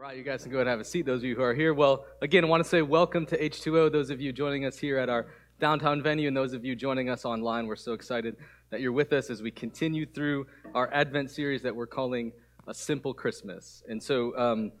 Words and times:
Right, 0.00 0.16
you 0.16 0.22
guys 0.22 0.44
can 0.44 0.50
go 0.50 0.56
ahead 0.56 0.66
and 0.66 0.70
have 0.70 0.80
a 0.80 0.84
seat, 0.84 1.04
those 1.04 1.18
of 1.18 1.24
you 1.24 1.36
who 1.36 1.42
are 1.42 1.52
here. 1.52 1.74
Well, 1.74 2.06
again, 2.22 2.42
I 2.42 2.46
want 2.48 2.64
to 2.64 2.68
say 2.68 2.80
welcome 2.80 3.26
to 3.26 3.36
H2O, 3.36 3.92
those 3.92 4.08
of 4.08 4.18
you 4.18 4.32
joining 4.32 4.64
us 4.64 4.78
here 4.78 4.96
at 4.96 5.10
our 5.10 5.26
downtown 5.58 6.02
venue, 6.02 6.26
and 6.26 6.34
those 6.34 6.54
of 6.54 6.64
you 6.64 6.74
joining 6.74 7.10
us 7.10 7.26
online. 7.26 7.66
We're 7.66 7.76
so 7.76 7.92
excited 7.92 8.38
that 8.70 8.80
you're 8.80 8.92
with 8.92 9.12
us 9.12 9.28
as 9.28 9.42
we 9.42 9.50
continue 9.50 10.06
through 10.06 10.46
our 10.74 10.90
Advent 10.94 11.30
series 11.30 11.60
that 11.60 11.76
we're 11.76 11.86
calling 11.86 12.32
A 12.66 12.72
Simple 12.72 13.12
Christmas. 13.12 13.82
And 13.90 14.02
so, 14.02 14.34
um, 14.38 14.72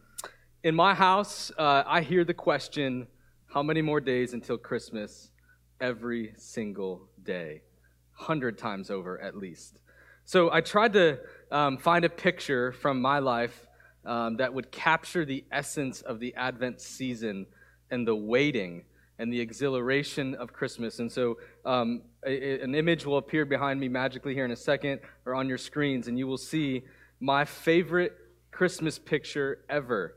in 0.64 0.74
my 0.74 0.94
house, 0.94 1.52
uh, 1.58 1.82
I 1.86 2.00
hear 2.00 2.24
the 2.24 2.32
question, 2.32 3.06
How 3.52 3.62
many 3.62 3.82
more 3.82 4.00
days 4.00 4.32
until 4.32 4.56
Christmas? 4.56 5.32
Every 5.82 6.32
single 6.38 7.10
day, 7.22 7.60
100 8.16 8.56
times 8.56 8.90
over 8.90 9.20
at 9.20 9.36
least. 9.36 9.82
So, 10.24 10.50
I 10.50 10.62
tried 10.62 10.94
to 10.94 11.18
um, 11.52 11.76
find 11.76 12.06
a 12.06 12.08
picture 12.08 12.72
from 12.72 13.02
my 13.02 13.18
life 13.18 13.66
um, 14.04 14.36
that 14.36 14.52
would 14.54 14.70
capture 14.70 15.24
the 15.24 15.44
essence 15.52 16.00
of 16.02 16.20
the 16.20 16.34
Advent 16.34 16.80
season 16.80 17.46
and 17.90 18.06
the 18.06 18.14
waiting 18.14 18.84
and 19.18 19.30
the 19.30 19.40
exhilaration 19.40 20.34
of 20.34 20.52
Christmas. 20.52 20.98
And 20.98 21.12
so, 21.12 21.36
um, 21.66 22.02
a, 22.24 22.60
an 22.60 22.74
image 22.74 23.04
will 23.04 23.18
appear 23.18 23.44
behind 23.44 23.78
me 23.78 23.86
magically 23.86 24.32
here 24.32 24.46
in 24.46 24.50
a 24.50 24.56
second 24.56 25.00
or 25.26 25.34
on 25.34 25.46
your 25.46 25.58
screens, 25.58 26.08
and 26.08 26.18
you 26.18 26.26
will 26.26 26.38
see 26.38 26.82
my 27.20 27.44
favorite 27.44 28.16
Christmas 28.50 28.98
picture 28.98 29.58
ever. 29.68 30.14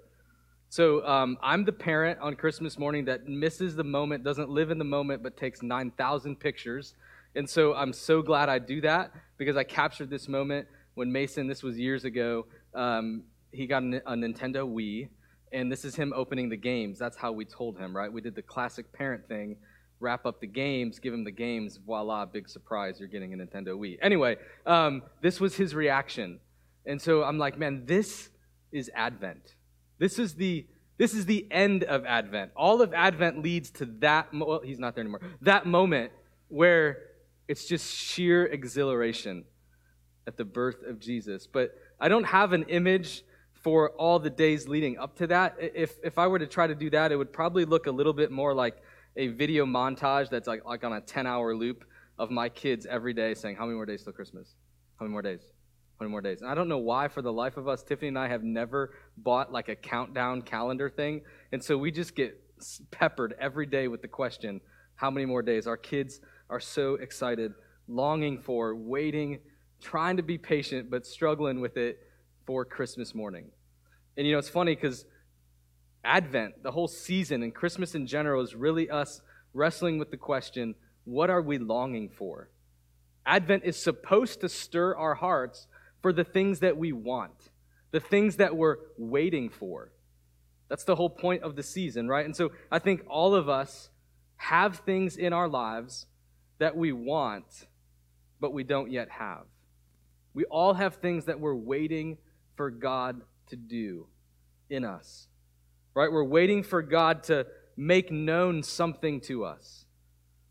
So, 0.70 1.05
um, 1.05 1.38
I'm 1.43 1.65
the 1.65 1.73
parent 1.73 2.20
on 2.20 2.35
Christmas 2.35 2.79
morning 2.79 3.05
that 3.05 3.27
misses 3.27 3.76
the 3.76 3.84
moment, 3.84 4.23
doesn't 4.23 4.49
live 4.49 4.71
in 4.71 4.77
the 4.77 4.85
moment, 4.85 5.21
but 5.21 5.35
takes 5.35 5.62
9,000 5.62 6.40
pictures. 6.40 6.95
And 7.35 7.49
so, 7.49 7.73
I'm 7.73 7.91
so 7.91 8.21
glad 8.21 8.48
I 8.48 8.57
do 8.57 8.79
that 8.81 9.12
because 9.38 9.57
I 9.57 9.65
captured 9.65 10.09
this 10.09 10.29
moment 10.29 10.65
when 10.93 11.12
Mason, 11.12 11.48
this 11.48 11.62
was 11.62 11.77
years 11.77 12.05
ago, 12.05 12.45
um, 12.73 13.23
he 13.53 13.67
got 13.67 13.84
a 13.84 14.16
Nintendo 14.16 14.67
Wii, 14.67 15.09
and 15.52 15.71
this 15.71 15.85
is 15.85 15.95
him 15.95 16.13
opening 16.16 16.49
the 16.49 16.57
games. 16.57 16.98
That's 16.99 17.17
how 17.17 17.31
we 17.31 17.45
told 17.45 17.77
him, 17.77 17.95
right? 17.95 18.12
We 18.12 18.21
did 18.21 18.35
the 18.35 18.41
classic 18.41 18.91
parent 18.93 19.27
thing 19.27 19.57
wrap 20.04 20.26
up 20.26 20.41
the 20.41 20.48
games, 20.48 20.99
give 20.99 21.13
him 21.13 21.23
the 21.23 21.32
games, 21.32 21.77
voila, 21.77 22.26
big 22.26 22.49
surprise, 22.49 22.99
you're 22.99 23.07
getting 23.07 23.34
a 23.34 23.37
Nintendo 23.37 23.70
Wii. 23.70 23.98
Anyway, 24.01 24.35
um, 24.65 25.01
this 25.21 25.40
was 25.40 25.55
his 25.55 25.74
reaction. 25.74 26.40
And 26.85 27.01
so 27.01 27.24
I'm 27.24 27.37
like, 27.37 27.57
man, 27.57 27.85
this 27.85 28.29
is 28.71 28.91
Advent. 28.93 29.55
This 29.98 30.20
is 30.20 30.35
the 30.35 30.68
this 30.98 31.15
is 31.15 31.26
the 31.26 31.48
end 31.49 31.84
of 31.85 32.05
Advent. 32.05 32.51
All 32.55 32.81
of 32.81 32.93
Advent 32.93 33.41
leads 33.41 33.71
to 33.71 33.85
that. 33.99 34.31
Mo- 34.31 34.46
well, 34.46 34.62
he's 34.63 34.77
not 34.77 34.93
there 34.93 35.01
anymore. 35.01 35.21
That 35.41 35.65
moment 35.65 36.12
where 36.49 36.99
it's 37.48 37.65
just 37.65 37.91
sheer 37.91 38.46
exhilaration 38.46 39.43
at 40.27 40.37
the 40.37 40.46
birth 40.46 40.84
of 40.87 40.99
Jesus. 40.99 41.48
But 41.48 41.71
I 41.99 42.09
don't 42.09 42.26
have 42.26 42.54
an 42.54 42.63
image 42.63 43.24
for 43.63 43.91
all 43.91 44.19
the 44.19 44.29
days 44.29 44.67
leading 44.67 44.97
up 44.97 45.15
to 45.17 45.27
that. 45.27 45.55
If, 45.57 45.95
if 46.03 46.17
I 46.17 46.27
were 46.27 46.37
to 46.37 46.47
try 46.47 46.67
to 46.67 46.75
do 46.75 46.89
that, 46.91 47.11
it 47.11 47.15
would 47.15 47.31
probably 47.31 47.63
look 47.63 47.87
a 47.87 47.91
little 47.91 48.13
bit 48.13 48.29
more 48.29 48.53
like 48.53 48.75
a 49.15 49.29
video 49.29 49.65
montage 49.65 50.29
that's 50.29 50.47
like, 50.47 50.65
like 50.65 50.83
on 50.83 50.93
a 50.93 51.01
10 51.01 51.25
hour 51.25 51.55
loop 51.55 51.85
of 52.19 52.29
my 52.29 52.49
kids 52.49 52.85
every 52.85 53.13
day 53.13 53.34
saying, 53.34 53.55
How 53.55 53.65
many 53.65 53.75
more 53.75 53.85
days 53.85 54.03
till 54.03 54.13
Christmas? 54.13 54.55
How 54.99 55.05
many 55.05 55.13
more 55.13 55.21
days? 55.21 55.41
How 55.97 56.03
many 56.03 56.11
more 56.11 56.21
days? 56.21 56.41
And 56.41 56.49
I 56.49 56.55
don't 56.55 56.67
know 56.67 56.77
why, 56.77 57.07
for 57.07 57.21
the 57.21 57.31
life 57.31 57.55
of 57.55 57.67
us, 57.69 57.84
Tiffany 57.84 58.09
and 58.09 58.19
I 58.19 58.27
have 58.27 58.43
never 58.43 58.93
bought 59.17 59.51
like 59.51 59.69
a 59.69 59.75
countdown 59.75 60.41
calendar 60.41 60.89
thing. 60.89 61.21
And 61.53 61.63
so 61.63 61.77
we 61.77 61.89
just 61.89 62.15
get 62.15 62.39
peppered 62.91 63.35
every 63.39 63.65
day 63.65 63.87
with 63.87 64.01
the 64.01 64.07
question, 64.09 64.59
How 64.95 65.09
many 65.09 65.25
more 65.25 65.41
days? 65.41 65.67
Our 65.67 65.78
kids 65.78 66.19
are 66.50 66.59
so 66.59 66.95
excited, 66.95 67.53
longing 67.88 68.41
for, 68.41 68.75
waiting, 68.75 69.39
trying 69.81 70.17
to 70.17 70.23
be 70.23 70.38
patient, 70.38 70.91
but 70.91 71.06
struggling 71.06 71.61
with 71.61 71.78
it 71.78 72.00
for 72.46 72.66
Christmas 72.66 73.13
morning. 73.16 73.52
And 74.18 74.28
you 74.28 74.34
know, 74.34 74.40
it's 74.40 74.50
funny 74.50 74.75
because 74.75 75.06
Advent, 76.03 76.63
the 76.63 76.72
whole 76.72 76.88
season, 76.88 77.44
and 77.44 77.53
Christmas 77.53 77.96
in 77.96 78.08
general 78.08 78.41
is 78.41 78.56
really 78.56 78.90
us 78.90 79.22
wrestling 79.53 79.97
with 80.00 80.12
the 80.12 80.18
question 80.18 80.75
what 81.06 81.30
are 81.30 81.41
we 81.41 81.58
longing 81.58 82.09
for? 82.09 82.50
Advent 83.26 83.64
is 83.66 83.82
supposed 83.82 84.42
to 84.42 84.50
stir 84.50 84.96
our 84.96 85.16
hearts 85.16 85.68
for 86.02 86.14
the 86.14 86.24
things 86.24 86.59
that 86.59 86.78
we 86.78 86.92
want, 86.92 87.52
the 87.92 88.00
things 88.00 88.38
that 88.38 88.56
we're 88.56 88.78
waiting 88.98 89.50
for. 89.50 89.92
That's 90.70 90.84
the 90.84 90.96
whole 90.96 91.09
point 91.09 91.44
of 91.44 91.56
the 91.56 91.64
season, 91.64 92.08
right? 92.08 92.26
And 92.26 92.36
so 92.36 92.52
I 92.72 92.80
think 92.80 93.03
all 93.08 93.36
of 93.36 93.50
us 93.50 93.90
have 94.38 94.78
things 94.80 95.18
in 95.18 95.34
our 95.34 95.48
lives 95.48 96.06
that 96.59 96.76
we 96.76 96.92
want, 96.92 97.68
but 98.40 98.53
we 98.53 98.64
don't 98.64 98.92
yet 98.92 99.09
have. 99.09 99.46
We 100.34 100.46
all 100.46 100.74
have 100.74 100.96
things 100.96 101.26
that 101.26 101.40
we're 101.40 101.56
waiting 101.56 102.18
for 102.56 102.69
God 102.69 103.22
to 103.47 103.56
do 103.56 104.08
in 104.69 104.86
us. 104.86 105.28
Right? 105.96 106.12
We're 106.12 106.24
waiting 106.24 106.64
for 106.64 106.81
God 106.81 107.24
to 107.24 107.46
make 107.78 108.12
known 108.12 108.64
something 108.64 109.22
to 109.22 109.46
us. 109.46 109.86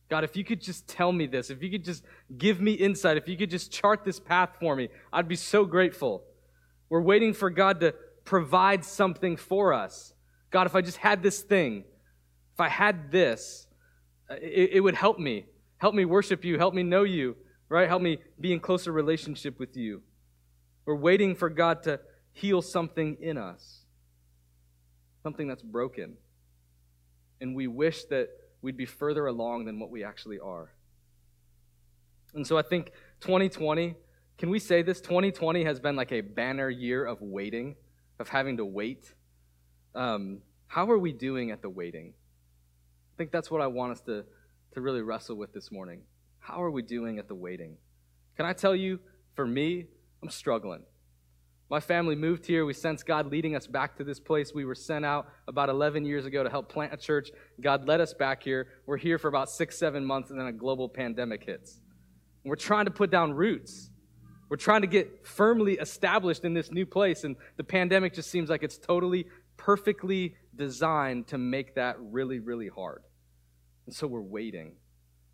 God, 0.09 0.25
if 0.25 0.37
you 0.37 0.45
could 0.45 0.61
just 0.61 0.87
tell 0.89 1.11
me 1.11 1.27
this, 1.27 1.49
if 1.49 1.63
you 1.63 1.71
could 1.71 1.85
just 1.85 2.05
give 2.37 2.61
me 2.61 2.73
insight, 2.73 3.17
if 3.17 3.29
you 3.29 3.37
could 3.37 3.51
just 3.51 3.73
chart 3.73 4.05
this 4.05 4.21
path 4.21 4.51
for 4.61 4.77
me, 4.77 4.89
I'd 5.13 5.27
be 5.29 5.37
so 5.37 5.65
grateful. 5.65 6.23
We're 6.91 7.01
waiting 7.01 7.33
for 7.33 7.49
God 7.49 7.81
to 7.81 7.95
provide 8.25 8.85
something 8.85 9.37
for 9.37 9.73
us. 9.73 10.13
God, 10.51 10.67
if 10.67 10.77
I 10.77 10.83
just 10.83 10.99
had 10.99 11.23
this 11.23 11.41
thing, 11.41 11.85
if 12.53 12.61
I 12.61 12.69
had 12.69 13.11
this, 13.11 13.67
uh, 14.31 14.35
it, 14.35 14.71
it 14.75 14.81
would 14.81 14.95
help 14.95 15.19
me. 15.19 15.47
Help 15.79 15.95
me 15.95 16.05
worship 16.05 16.45
you. 16.45 16.59
Help 16.59 16.75
me 16.75 16.83
know 16.83 17.05
you, 17.05 17.35
right? 17.71 17.89
Help 17.89 18.03
me 18.03 18.19
be 18.39 18.53
in 18.53 18.61
closer 18.61 18.93
relationship 18.93 19.59
with 19.59 19.77
you. 19.77 20.03
We're 20.85 20.97
waiting 20.97 21.35
for 21.35 21.49
God 21.49 21.83
to 21.85 22.01
heal 22.33 22.63
something 22.63 23.17
in 23.21 23.39
us, 23.39 23.81
something 25.23 25.47
that's 25.47 25.63
broken. 25.63 26.17
And 27.41 27.55
we 27.55 27.67
wish 27.67 28.05
that 28.05 28.29
we'd 28.63 28.77
be 28.77 28.87
further 28.87 29.27
along 29.27 29.65
than 29.65 29.79
what 29.79 29.91
we 29.91 30.05
actually 30.05 30.39
are. 30.39 30.71
And 32.35 32.47
so 32.47 32.57
I 32.57 32.63
think 32.63 32.93
2020, 33.21 33.95
can 34.39 34.51
we 34.51 34.59
say 34.59 34.83
this? 34.83 35.01
2020 35.01 35.65
has 35.65 35.79
been 35.79 35.97
like 35.97 36.13
a 36.13 36.21
banner 36.21 36.71
year 36.71 37.05
of 37.05 37.21
waiting, 37.21 37.77
of 38.19 38.29
having 38.29 38.57
to 38.57 38.65
wait. 38.65 39.13
Um, 39.95 40.39
how 40.67 40.91
are 40.91 40.99
we 40.99 41.13
doing 41.13 41.51
at 41.51 41.61
the 41.61 41.69
waiting? 41.69 42.15
I 43.15 43.15
think 43.19 43.31
that's 43.31 43.51
what 43.51 43.61
I 43.61 43.67
want 43.67 43.93
us 43.93 44.01
to, 44.03 44.25
to 44.73 44.81
really 44.81 45.03
wrestle 45.03 45.37
with 45.37 45.53
this 45.53 45.71
morning. 45.71 46.03
How 46.39 46.63
are 46.63 46.71
we 46.71 46.83
doing 46.83 47.19
at 47.19 47.29
the 47.29 47.35
waiting? 47.35 47.77
Can 48.37 48.47
I 48.47 48.53
tell 48.53 48.75
you, 48.75 48.99
for 49.35 49.47
me, 49.47 49.87
I'm 50.23 50.31
struggling. 50.31 50.83
My 51.73 51.81
family 51.81 52.15
moved 52.15 52.45
here. 52.45 52.67
We 52.67 52.75
sensed 52.75 53.07
God 53.07 53.27
leading 53.27 53.57
us 53.57 53.67
back 53.67 53.97
to 53.97 54.05
this 54.05 54.21
place. 54.21 54.53
We 54.55 54.67
were 54.67 54.75
sent 54.75 55.07
out 55.07 55.29
about 55.49 55.71
11 55.71 56.05
years 56.05 56.27
ago 56.27 56.43
to 56.43 56.51
help 56.51 56.69
plant 56.71 56.93
a 56.93 56.99
church. 56.99 57.31
God 57.63 57.89
led 57.89 58.01
us 58.01 58.13
back 58.13 58.43
here. 58.43 58.69
We're 58.85 58.99
here 58.99 59.19
for 59.19 59.29
about 59.29 59.49
six, 59.49 59.79
seven 59.79 60.05
months, 60.05 60.31
and 60.31 60.39
then 60.39 60.49
a 60.49 60.53
global 60.53 60.89
pandemic 60.89 61.45
hits. 61.45 61.81
And 62.45 62.51
we're 62.51 62.57
trying 62.57 62.85
to 62.85 62.91
put 62.91 63.11
down 63.11 63.33
roots. 63.33 63.89
We're 64.51 64.59
trying 64.59 64.83
to 64.83 64.87
get 64.87 65.27
firmly 65.27 65.79
established 65.79 66.45
in 66.45 66.53
this 66.53 66.71
new 66.71 66.85
place, 66.85 67.25
and 67.25 67.37
the 67.57 67.65
pandemic 67.65 68.13
just 68.13 68.31
seems 68.31 68.51
like 68.51 68.63
it's 68.63 68.77
totally, 68.77 69.27
perfectly 69.57 70.35
designed 70.55 71.29
to 71.29 71.39
make 71.39 71.75
that 71.77 71.97
really, 71.99 72.39
really 72.39 72.69
hard. 72.69 73.01
And 73.87 73.95
so 73.95 74.07
we're 74.07 74.21
waiting. 74.21 74.75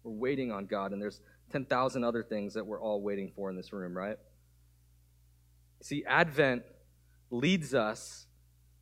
We're 0.04 0.12
waiting 0.12 0.52
on 0.52 0.66
God, 0.66 0.92
and 0.92 1.02
there's 1.02 1.20
10,000 1.50 2.04
other 2.04 2.22
things 2.22 2.54
that 2.54 2.64
we're 2.64 2.80
all 2.80 3.02
waiting 3.02 3.32
for 3.34 3.50
in 3.50 3.56
this 3.56 3.72
room, 3.72 3.96
right? 3.96 4.18
See, 5.80 6.04
Advent 6.06 6.62
leads 7.30 7.74
us 7.74 8.26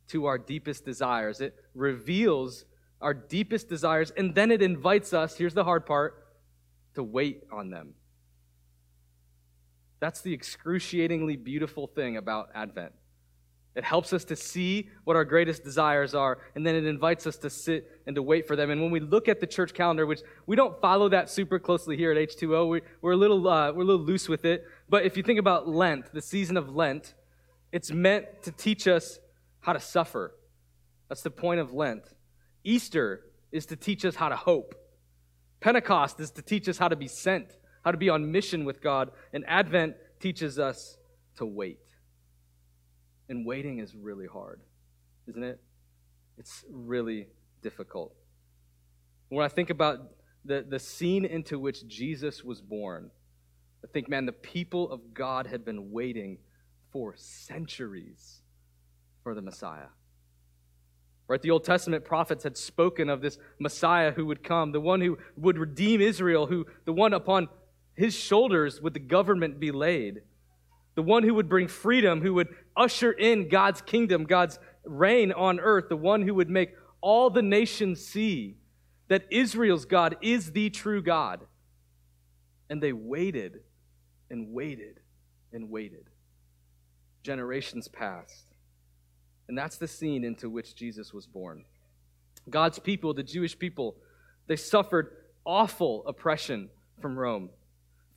to 0.09 0.25
our 0.25 0.37
deepest 0.37 0.85
desires. 0.85 1.41
It 1.41 1.55
reveals 1.73 2.65
our 3.01 3.13
deepest 3.13 3.69
desires, 3.69 4.11
and 4.17 4.33
then 4.33 4.51
it 4.51 4.61
invites 4.61 5.13
us, 5.13 5.37
here's 5.37 5.53
the 5.53 5.63
hard 5.63 5.85
part, 5.85 6.25
to 6.95 7.03
wait 7.03 7.43
on 7.51 7.69
them. 7.69 7.93
That's 9.99 10.21
the 10.21 10.33
excruciatingly 10.33 11.37
beautiful 11.37 11.87
thing 11.87 12.17
about 12.17 12.49
Advent. 12.55 12.93
It 13.77 13.83
helps 13.83 14.11
us 14.11 14.25
to 14.25 14.35
see 14.35 14.89
what 15.03 15.15
our 15.15 15.23
greatest 15.23 15.63
desires 15.63 16.15
are, 16.15 16.39
and 16.55 16.65
then 16.65 16.73
it 16.73 16.85
invites 16.85 17.27
us 17.27 17.37
to 17.37 17.49
sit 17.51 18.01
and 18.07 18.15
to 18.15 18.23
wait 18.23 18.47
for 18.47 18.55
them. 18.55 18.71
And 18.71 18.81
when 18.81 18.89
we 18.89 18.99
look 18.99 19.27
at 19.27 19.39
the 19.39 19.45
church 19.45 19.75
calendar, 19.75 20.07
which 20.07 20.21
we 20.47 20.55
don't 20.55 20.81
follow 20.81 21.09
that 21.09 21.29
super 21.29 21.59
closely 21.59 21.95
here 21.95 22.11
at 22.11 22.17
H2O, 22.17 22.69
we, 22.69 22.81
are 23.07 23.11
a 23.11 23.15
little 23.15 23.47
uh, 23.47 23.71
we're 23.71 23.83
a 23.83 23.85
little 23.85 24.03
loose 24.03 24.27
with 24.27 24.45
it. 24.45 24.65
But 24.89 25.05
if 25.05 25.15
you 25.15 25.21
think 25.21 25.37
about 25.37 25.69
Lent, 25.69 26.11
the 26.11 26.23
season 26.23 26.57
of 26.57 26.75
Lent, 26.75 27.13
it's 27.71 27.91
meant 27.91 28.25
to 28.41 28.51
teach 28.51 28.87
us 28.87 29.19
how 29.59 29.73
to 29.73 29.79
suffer. 29.79 30.33
That's 31.07 31.21
the 31.21 31.29
point 31.29 31.59
of 31.59 31.71
Lent. 31.71 32.01
Easter 32.63 33.25
is 33.51 33.67
to 33.67 33.75
teach 33.75 34.05
us 34.05 34.15
how 34.15 34.29
to 34.29 34.35
hope. 34.35 34.73
Pentecost 35.59 36.19
is 36.19 36.31
to 36.31 36.41
teach 36.41 36.67
us 36.67 36.79
how 36.79 36.87
to 36.87 36.95
be 36.95 37.07
sent, 37.07 37.57
how 37.85 37.91
to 37.91 37.97
be 37.97 38.09
on 38.09 38.31
mission 38.31 38.65
with 38.65 38.81
God. 38.81 39.11
And 39.33 39.45
Advent 39.47 39.97
teaches 40.19 40.57
us 40.57 40.97
to 41.35 41.45
wait. 41.45 41.86
And 43.29 43.45
waiting 43.45 43.79
is 43.79 43.93
really 43.95 44.27
hard, 44.27 44.61
isn't 45.27 45.43
it? 45.43 45.59
It's 46.37 46.63
really 46.69 47.27
difficult. 47.61 48.13
When 49.29 49.43
I 49.43 49.49
think 49.49 49.69
about 49.69 49.99
the, 50.45 50.65
the 50.67 50.79
scene 50.79 51.25
into 51.25 51.59
which 51.59 51.87
Jesus 51.87 52.43
was 52.43 52.61
born, 52.61 53.11
I 53.83 53.87
think, 53.87 54.09
man, 54.09 54.25
the 54.25 54.31
people 54.31 54.91
of 54.91 55.13
God 55.13 55.47
had 55.47 55.65
been 55.65 55.91
waiting 55.91 56.37
for 56.91 57.15
centuries 57.17 58.41
for 59.23 59.35
the 59.35 59.41
Messiah. 59.41 59.87
Right? 61.27 61.41
The 61.41 61.51
Old 61.51 61.65
Testament 61.65 62.05
prophets 62.05 62.45
had 62.45 62.55
spoken 62.55 63.09
of 63.09 63.21
this 63.21 63.37
Messiah 63.59 64.11
who 64.11 64.25
would 64.27 64.43
come, 64.43 64.71
the 64.71 64.79
one 64.79 65.01
who 65.01 65.17
would 65.35 65.57
redeem 65.57 65.99
Israel, 65.99 66.47
who 66.47 66.65
the 66.85 66.93
one 66.93 67.13
upon 67.13 67.49
his 67.93 68.15
shoulders 68.15 68.81
would 68.81 68.93
the 68.93 68.99
government 68.99 69.59
be 69.59 69.71
laid. 69.71 70.21
The 70.97 71.03
one 71.03 71.21
who 71.21 71.35
would 71.35 71.47
bring 71.47 71.67
freedom, 71.67 72.21
who 72.21 72.33
would 72.33 72.47
usher 72.75 73.11
in 73.11 73.49
God's 73.49 73.81
kingdom, 73.81 74.23
God's 74.23 74.57
reign 74.83 75.31
on 75.31 75.59
earth, 75.59 75.89
the 75.89 75.95
one 75.95 76.23
who 76.23 76.33
would 76.33 76.49
make 76.49 76.73
all 77.01 77.29
the 77.29 77.43
nations 77.43 78.03
see 78.03 78.57
that 79.07 79.27
Israel's 79.29 79.85
God 79.85 80.17
is 80.23 80.53
the 80.53 80.71
true 80.71 81.03
God. 81.03 81.41
And 82.67 82.81
they 82.81 82.93
waited 82.93 83.59
and 84.31 84.51
waited 84.51 84.99
and 85.53 85.69
waited. 85.69 86.09
Generations 87.21 87.87
passed. 87.87 88.47
And 89.47 89.55
that's 89.55 89.77
the 89.77 89.87
scene 89.87 90.23
into 90.23 90.49
which 90.49 90.73
Jesus 90.73 91.13
was 91.13 91.27
born. 91.27 91.65
God's 92.49 92.79
people, 92.79 93.13
the 93.13 93.21
Jewish 93.21 93.59
people, 93.59 93.97
they 94.47 94.55
suffered 94.55 95.15
awful 95.45 96.07
oppression 96.07 96.71
from 96.99 97.19
Rome 97.19 97.51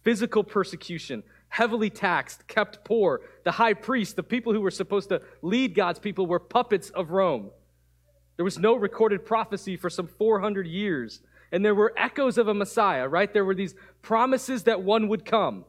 physical 0.03 0.45
persecution, 0.45 1.23
heavily 1.51 1.91
taxed, 1.91 2.49
kept 2.49 2.85
poor. 2.85 3.21
The 3.45 3.53
high 3.53 3.75
priest, 3.75 4.17
the 4.17 4.23
people 4.23 4.53
who 4.53 4.61
were 4.61 4.71
supposed 4.71 5.11
to 5.11 5.21
lead 5.43 5.75
God's 5.75 5.99
people, 5.99 6.27
were 6.27 6.41
puppets 6.41 6.91
of 6.91 7.11
Rome. 7.11 7.51
There 8.37 8.45
was 8.45 8.59
no 8.59 8.75
recorded 8.75 9.27
prophecy 9.27 9.77
for 9.77 9.91
some 9.91 10.07
400 10.07 10.67
years. 10.67 11.21
And 11.53 11.65
there 11.65 11.75
were 11.75 11.93
echoes 11.97 12.39
of 12.39 12.49
a 12.49 12.55
Messiah, 12.55 13.07
right? 13.07 13.33
There 13.33 13.45
were 13.45 13.55
these 13.55 13.75
promises 14.01 14.63
that 14.65 14.83
one 14.83 15.09
would 15.09 15.25
come. 15.25 15.65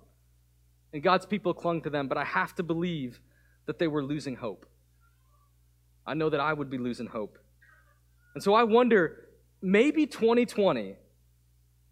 And 0.93 1.01
God's 1.01 1.25
people 1.25 1.53
clung 1.53 1.81
to 1.81 1.89
them, 1.89 2.07
but 2.07 2.17
I 2.17 2.23
have 2.23 2.55
to 2.55 2.63
believe 2.63 3.19
that 3.65 3.79
they 3.79 3.87
were 3.87 4.03
losing 4.03 4.35
hope. 4.35 4.65
I 6.05 6.13
know 6.13 6.29
that 6.29 6.39
I 6.39 6.53
would 6.53 6.69
be 6.69 6.77
losing 6.77 7.07
hope. 7.07 7.37
And 8.35 8.43
so 8.43 8.53
I 8.53 8.63
wonder 8.63 9.27
maybe 9.61 10.05
2020, 10.05 10.95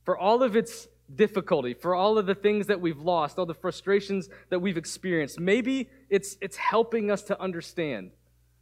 for 0.05 0.17
all 0.17 0.43
of 0.43 0.55
its 0.55 0.87
difficulty, 1.15 1.73
for 1.73 1.95
all 1.95 2.17
of 2.17 2.25
the 2.25 2.35
things 2.35 2.67
that 2.67 2.79
we've 2.79 2.99
lost, 2.99 3.39
all 3.39 3.45
the 3.45 3.53
frustrations 3.53 4.29
that 4.49 4.59
we've 4.59 4.77
experienced, 4.77 5.39
maybe 5.39 5.89
it's, 6.09 6.37
it's 6.41 6.57
helping 6.57 7.09
us 7.09 7.23
to 7.23 7.41
understand, 7.41 8.11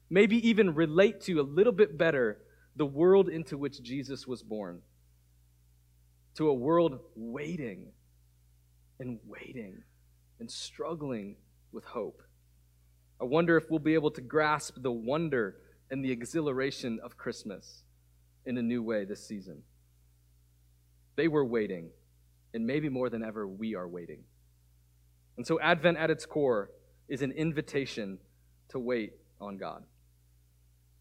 maybe 0.09 0.47
even 0.47 0.73
relate 0.73 1.21
to 1.21 1.39
a 1.39 1.44
little 1.44 1.73
bit 1.73 1.97
better 1.97 2.39
the 2.75 2.85
world 2.85 3.27
into 3.27 3.57
which 3.57 3.81
Jesus 3.81 4.27
was 4.27 4.44
born. 4.44 4.81
To 6.35 6.49
a 6.49 6.53
world 6.53 6.99
waiting 7.15 7.88
and 8.99 9.19
waiting 9.25 9.83
and 10.39 10.49
struggling 10.49 11.35
with 11.71 11.83
hope. 11.83 12.21
I 13.19 13.23
wonder 13.23 13.57
if 13.57 13.69
we'll 13.69 13.79
be 13.79 13.95
able 13.95 14.11
to 14.11 14.21
grasp 14.21 14.75
the 14.77 14.91
wonder 14.91 15.55
and 15.89 16.05
the 16.05 16.11
exhilaration 16.11 16.99
of 17.03 17.17
Christmas 17.17 17.83
in 18.45 18.57
a 18.57 18.61
new 18.61 18.83
way 18.83 19.05
this 19.05 19.25
season. 19.25 19.63
They 21.15 21.27
were 21.27 21.44
waiting, 21.44 21.89
and 22.57 22.65
maybe 22.65 22.89
more 22.89 23.07
than 23.07 23.24
ever, 23.24 23.48
we 23.48 23.75
are 23.75 23.88
waiting. 23.88 24.24
And 25.38 25.45
so, 25.45 25.59
Advent 25.62 25.98
at 25.98 26.09
its 26.09 26.25
core 26.25 26.71
is 27.07 27.21
an 27.21 27.31
invitation 27.31 28.18
to 28.69 28.80
wait 28.80 29.13
on 29.39 29.57
God. 29.57 29.83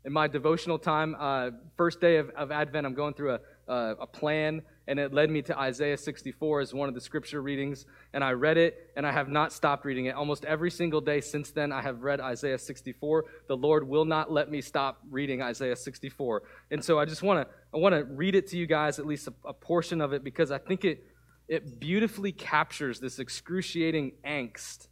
In 0.05 0.13
my 0.13 0.29
devotional 0.29 0.79
time, 0.79 1.17
uh, 1.19 1.51
first 1.77 1.99
day 2.01 2.19
of, 2.19 2.29
of 2.37 2.53
Advent, 2.53 2.87
I'm 2.87 2.95
going 2.95 3.15
through 3.15 3.39
a, 3.67 3.75
a 3.99 4.07
plan, 4.07 4.63
and 4.87 5.01
it 5.01 5.13
led 5.13 5.31
me 5.31 5.43
to 5.43 5.59
Isaiah 5.59 5.97
64 5.97 6.61
as 6.61 6.75
one 6.75 6.89
of 6.89 6.95
the 6.95 7.01
scripture 7.01 7.43
readings. 7.43 7.87
And 8.13 8.23
I 8.23 8.33
read 8.33 8.57
it, 8.59 8.93
and 8.97 9.07
I 9.07 9.13
have 9.13 9.29
not 9.29 9.53
stopped 9.53 9.85
reading 9.85 10.05
it. 10.05 10.15
Almost 10.15 10.45
every 10.45 10.71
single 10.71 11.01
day 11.01 11.21
since 11.21 11.51
then, 11.51 11.73
I 11.73 11.81
have 11.83 12.03
read 12.03 12.21
Isaiah 12.21 12.59
64. 12.59 13.25
The 13.49 13.57
Lord 13.57 13.89
will 13.89 14.05
not 14.05 14.31
let 14.31 14.51
me 14.51 14.61
stop 14.61 15.01
reading 15.11 15.43
Isaiah 15.43 15.75
64. 15.75 16.43
And 16.71 16.85
so 16.85 17.01
I 17.01 17.07
just 17.07 17.23
want 17.23 17.49
to 17.49 17.55
I 17.75 17.79
want 17.79 17.95
to 17.95 18.05
read 18.05 18.35
it 18.35 18.47
to 18.49 18.57
you 18.57 18.67
guys, 18.67 18.99
at 18.99 19.07
least 19.07 19.27
a, 19.27 19.35
a 19.45 19.53
portion 19.53 20.01
of 20.01 20.13
it, 20.13 20.23
because 20.23 20.51
I 20.51 20.59
think 20.59 20.85
it 20.85 21.05
it 21.49 21.79
beautifully 21.79 22.33
captures 22.33 23.01
this 23.01 23.19
excruciating 23.19 24.13
angst 24.27 24.89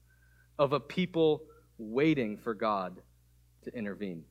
of 0.58 0.72
a 0.72 0.80
people 0.80 1.42
waiting 1.78 2.36
for 2.36 2.54
God 2.54 3.00
to 3.64 3.74
intervene. 3.76 4.24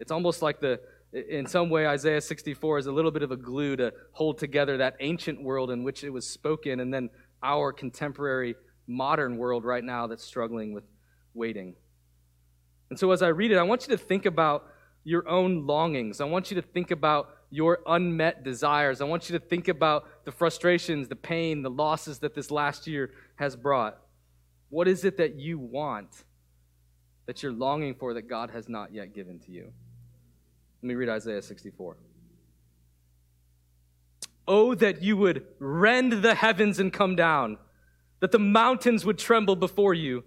It's 0.00 0.10
almost 0.10 0.42
like 0.42 0.60
the 0.60 0.80
in 1.14 1.46
some 1.46 1.70
way, 1.70 1.86
Isaiah 1.86 2.20
64 2.20 2.78
is 2.78 2.86
a 2.86 2.92
little 2.92 3.12
bit 3.12 3.22
of 3.22 3.30
a 3.30 3.36
glue 3.36 3.76
to 3.76 3.92
hold 4.12 4.38
together 4.38 4.78
that 4.78 4.96
ancient 4.98 5.40
world 5.40 5.70
in 5.70 5.84
which 5.84 6.02
it 6.02 6.10
was 6.10 6.28
spoken 6.28 6.80
and 6.80 6.92
then 6.92 7.08
our 7.40 7.72
contemporary 7.72 8.56
modern 8.88 9.36
world 9.36 9.64
right 9.64 9.84
now 9.84 10.08
that's 10.08 10.24
struggling 10.24 10.72
with 10.72 10.82
waiting. 11.32 11.76
And 12.90 12.98
so, 12.98 13.12
as 13.12 13.22
I 13.22 13.28
read 13.28 13.52
it, 13.52 13.58
I 13.58 13.62
want 13.62 13.86
you 13.86 13.96
to 13.96 14.02
think 14.02 14.26
about 14.26 14.66
your 15.04 15.28
own 15.28 15.66
longings. 15.66 16.20
I 16.20 16.24
want 16.24 16.50
you 16.50 16.60
to 16.60 16.62
think 16.62 16.90
about 16.90 17.28
your 17.54 17.78
unmet 17.86 18.42
desires. 18.42 19.00
I 19.00 19.04
want 19.04 19.30
you 19.30 19.38
to 19.38 19.44
think 19.44 19.68
about 19.68 20.24
the 20.24 20.32
frustrations, 20.32 21.06
the 21.06 21.14
pain, 21.14 21.62
the 21.62 21.70
losses 21.70 22.18
that 22.18 22.34
this 22.34 22.50
last 22.50 22.88
year 22.88 23.12
has 23.36 23.54
brought. 23.54 23.96
What 24.70 24.88
is 24.88 25.04
it 25.04 25.18
that 25.18 25.36
you 25.36 25.60
want, 25.60 26.24
that 27.26 27.44
you're 27.44 27.52
longing 27.52 27.94
for, 27.94 28.14
that 28.14 28.22
God 28.22 28.50
has 28.50 28.68
not 28.68 28.92
yet 28.92 29.14
given 29.14 29.38
to 29.40 29.52
you? 29.52 29.72
Let 30.82 30.88
me 30.88 30.94
read 30.94 31.08
Isaiah 31.08 31.42
64. 31.42 31.96
Oh, 34.48 34.74
that 34.74 35.00
you 35.00 35.16
would 35.16 35.46
rend 35.60 36.24
the 36.24 36.34
heavens 36.34 36.80
and 36.80 36.92
come 36.92 37.14
down, 37.14 37.58
that 38.18 38.32
the 38.32 38.40
mountains 38.40 39.04
would 39.04 39.18
tremble 39.18 39.54
before 39.54 39.94
you. 39.94 40.24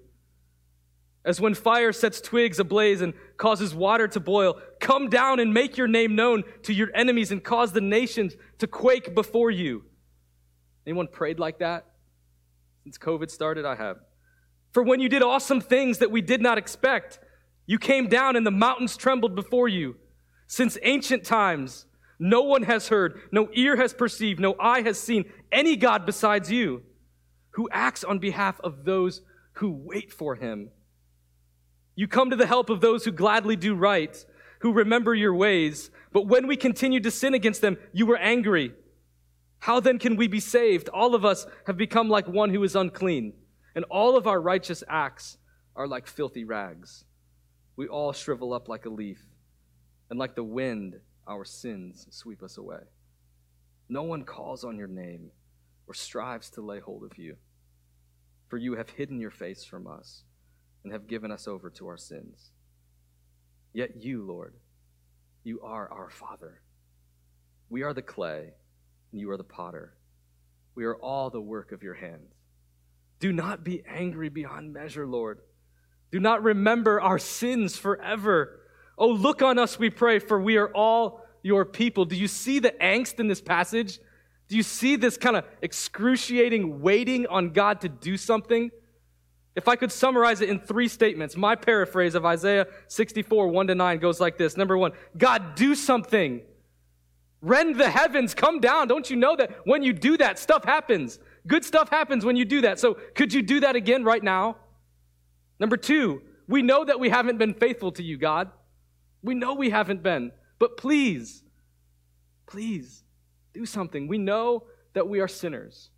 As 1.27 1.41
when 1.41 1.53
fire 1.53 1.91
sets 1.91 2.21
twigs 2.21 2.57
ablaze 2.57 3.01
and 3.01 3.13
causes 3.35 3.75
water 3.75 4.07
to 4.07 4.19
boil, 4.21 4.62
come 4.79 5.09
down 5.09 5.41
and 5.41 5.53
make 5.53 5.75
your 5.75 5.89
name 5.89 6.15
known 6.15 6.45
to 6.63 6.74
your 6.74 6.89
enemies 6.95 7.33
and 7.33 7.44
cause 7.44 7.74
the 7.74 7.81
nations 7.81 8.38
to 8.59 8.65
quake 8.65 9.13
before 9.13 9.51
you. 9.51 9.83
Anyone 10.85 11.09
prayed 11.09 11.38
like 11.38 11.59
that? 11.59 11.85
Since 12.85 12.97
COVID 12.97 13.29
started, 13.29 13.65
I 13.65 13.75
have. 13.75 13.97
For 14.71 14.81
when 14.83 15.01
you 15.01 15.09
did 15.09 15.21
awesome 15.21 15.59
things 15.59 15.97
that 15.97 16.12
we 16.12 16.21
did 16.21 16.41
not 16.41 16.57
expect, 16.57 17.19
you 17.65 17.77
came 17.77 18.07
down 18.07 18.38
and 18.38 18.45
the 18.45 18.51
mountains 18.51 18.95
trembled 18.95 19.35
before 19.35 19.68
you. 19.68 19.97
Since 20.47 20.77
ancient 20.81 21.25
times, 21.25 21.88
no 22.19 22.44
one 22.44 22.63
has 22.63 22.88
heard, 22.88 23.19
no 23.33 23.50
ear 23.51 23.75
has 23.75 23.94
perceived, 23.94 24.39
no 24.39 24.56
eye 24.62 24.81
has 24.83 24.97
seen 24.97 25.25
any 25.51 25.75
God 25.75 26.06
besides 26.06 26.50
you 26.50 26.83
who 27.51 27.68
acts 27.69 28.06
on 28.06 28.19
behalf 28.19 28.62
of 28.62 28.85
those 28.85 29.24
who 29.56 29.71
wait 29.71 30.13
for 30.13 30.35
him. 30.35 30.69
You 31.97 32.07
come 32.07 32.29
to 32.29 32.35
the 32.35 32.45
help 32.45 32.69
of 32.69 32.79
those 32.79 33.03
who 33.03 33.11
gladly 33.11 33.55
do 33.55 33.73
right, 33.73 34.23
who 34.59 34.71
remember 34.71 35.15
your 35.15 35.33
ways, 35.33 35.89
but 36.13 36.27
when 36.27 36.45
we 36.45 36.55
continued 36.55 37.01
to 37.03 37.12
sin 37.12 37.33
against 37.33 37.62
them, 37.62 37.75
you 37.91 38.05
were 38.05 38.17
angry. 38.17 38.72
How 39.57 39.79
then 39.79 39.98
can 39.98 40.15
we 40.15 40.27
be 40.27 40.39
saved? 40.39 40.89
All 40.89 41.15
of 41.15 41.25
us 41.25 41.48
have 41.65 41.75
become 41.75 42.07
like 42.07 42.27
one 42.27 42.51
who 42.51 42.63
is 42.63 42.75
unclean, 42.75 43.33
and 43.74 43.83
all 43.86 44.15
of 44.15 44.27
our 44.27 44.39
righteous 44.39 44.83
acts 44.88 45.39
are 45.75 45.88
like 45.88 46.05
filthy 46.05 46.43
rags. 46.43 47.03
We 47.75 47.88
all 47.88 48.13
shrivel 48.13 48.53
up 48.53 48.69
like 48.69 48.86
a 48.86 48.91
leaf 48.91 49.25
and 50.12 50.19
like 50.19 50.36
the 50.36 50.43
wind, 50.43 51.00
our 51.27 51.45
sins 51.45 52.05
sweep 52.12 52.43
us 52.43 52.57
away. 52.57 52.83
No 53.89 54.03
one 54.03 54.24
calls 54.24 54.63
on 54.63 54.77
your 54.77 54.88
name 54.88 55.31
or 55.88 55.95
strives 55.95 56.51
to 56.51 56.62
lay 56.62 56.79
hold 56.79 57.03
of 57.03 57.17
you, 57.17 57.38
for 58.50 58.57
you 58.57 58.75
have 58.75 58.91
hidden 58.91 59.19
your 59.19 59.31
face 59.31 59.65
from 59.65 59.88
us 59.88 60.25
and 60.88 60.94
have 60.94 61.08
given 61.08 61.34
us 61.34 61.50
over 61.50 61.70
to 61.70 61.88
our 61.88 61.98
sins. 61.98 62.51
Yet 63.74 64.01
you, 64.01 64.24
Lord, 64.24 64.53
you 65.44 65.60
are 65.60 65.91
our 65.91 66.10
Father. 66.10 66.62
We 67.70 67.84
are 67.84 67.94
the 67.94 68.01
clay, 68.01 68.53
and 69.12 69.20
you 69.20 69.29
are 69.32 69.36
the 69.36 69.44
potter. 69.44 69.98
We 70.75 70.86
are 70.86 70.96
all 70.96 71.29
the 71.29 71.41
work 71.41 71.74
of 71.74 71.84
your 71.84 71.96
hands. 71.96 72.32
Do 73.20 73.34
not 73.34 73.65
be 73.65 73.84
angry 73.86 74.29
beyond 74.29 74.72
measure, 74.72 75.06
Lord. 75.06 75.39
Do 76.10 76.22
not 76.22 76.41
remember 76.41 77.01
our 77.01 77.20
sins 77.20 77.77
forever. 77.77 78.62
Oh, 78.98 79.10
look 79.10 79.41
on 79.41 79.60
us, 79.60 79.77
we 79.77 79.89
pray, 79.89 80.20
for 80.20 80.39
we 80.39 80.56
are 80.56 80.74
all 80.74 81.22
your 81.44 81.65
people. 81.65 82.06
Do 82.06 82.15
you 82.15 82.29
see 82.29 82.60
the 82.60 82.72
angst 82.82 83.20
in 83.20 83.27
this 83.27 83.41
passage? 83.41 84.00
Do 84.48 84.56
you 84.56 84.63
see 84.63 84.96
this 84.96 85.17
kind 85.17 85.36
of 85.36 85.44
excruciating 85.62 86.79
waiting 86.79 87.27
on 87.27 87.50
God 87.50 87.82
to 87.82 87.89
do 87.89 88.15
something? 88.15 88.72
If 89.57 89.67
I 89.67 89.75
could 89.75 89.91
summarize 89.91 90.41
it 90.41 90.49
in 90.49 90.59
three 90.59 90.87
statements, 90.87 91.35
my 91.35 91.55
paraphrase 91.55 92.13
of 92.13 92.23
Isaiah 92.27 92.67
64, 92.89 93.47
1 93.47 93.67
to 93.67 93.73
9 93.73 93.97
goes 93.97 94.19
like 94.19 94.37
this. 94.37 94.55
Number 94.55 94.77
one, 94.77 94.91
God, 95.17 95.55
do 95.55 95.73
something. 95.73 96.41
Rend 97.41 97.79
the 97.79 97.89
heavens, 97.89 98.35
come 98.35 98.59
down. 98.59 98.87
Don't 98.87 99.09
you 99.09 99.15
know 99.15 99.35
that 99.35 99.65
when 99.65 99.81
you 99.81 99.93
do 99.93 100.15
that, 100.17 100.37
stuff 100.37 100.63
happens? 100.63 101.17
Good 101.47 101.65
stuff 101.65 101.89
happens 101.89 102.23
when 102.23 102.35
you 102.35 102.45
do 102.45 102.61
that. 102.61 102.79
So 102.79 102.99
could 103.15 103.33
you 103.33 103.41
do 103.41 103.61
that 103.61 103.75
again 103.75 104.03
right 104.03 104.23
now? 104.23 104.57
Number 105.59 105.75
two, 105.75 106.21
we 106.47 106.61
know 106.61 106.85
that 106.85 106.99
we 106.99 107.09
haven't 107.09 107.39
been 107.39 107.55
faithful 107.55 107.91
to 107.93 108.03
you, 108.03 108.15
God. 108.15 108.51
We 109.23 109.33
know 109.33 109.55
we 109.55 109.71
haven't 109.71 110.03
been, 110.03 110.33
but 110.59 110.77
please, 110.77 111.41
please 112.45 113.03
do 113.55 113.65
something. 113.65 114.07
We 114.07 114.19
know 114.19 114.65
that 114.93 115.09
we 115.09 115.19
are 115.19 115.27
sinners. 115.27 115.89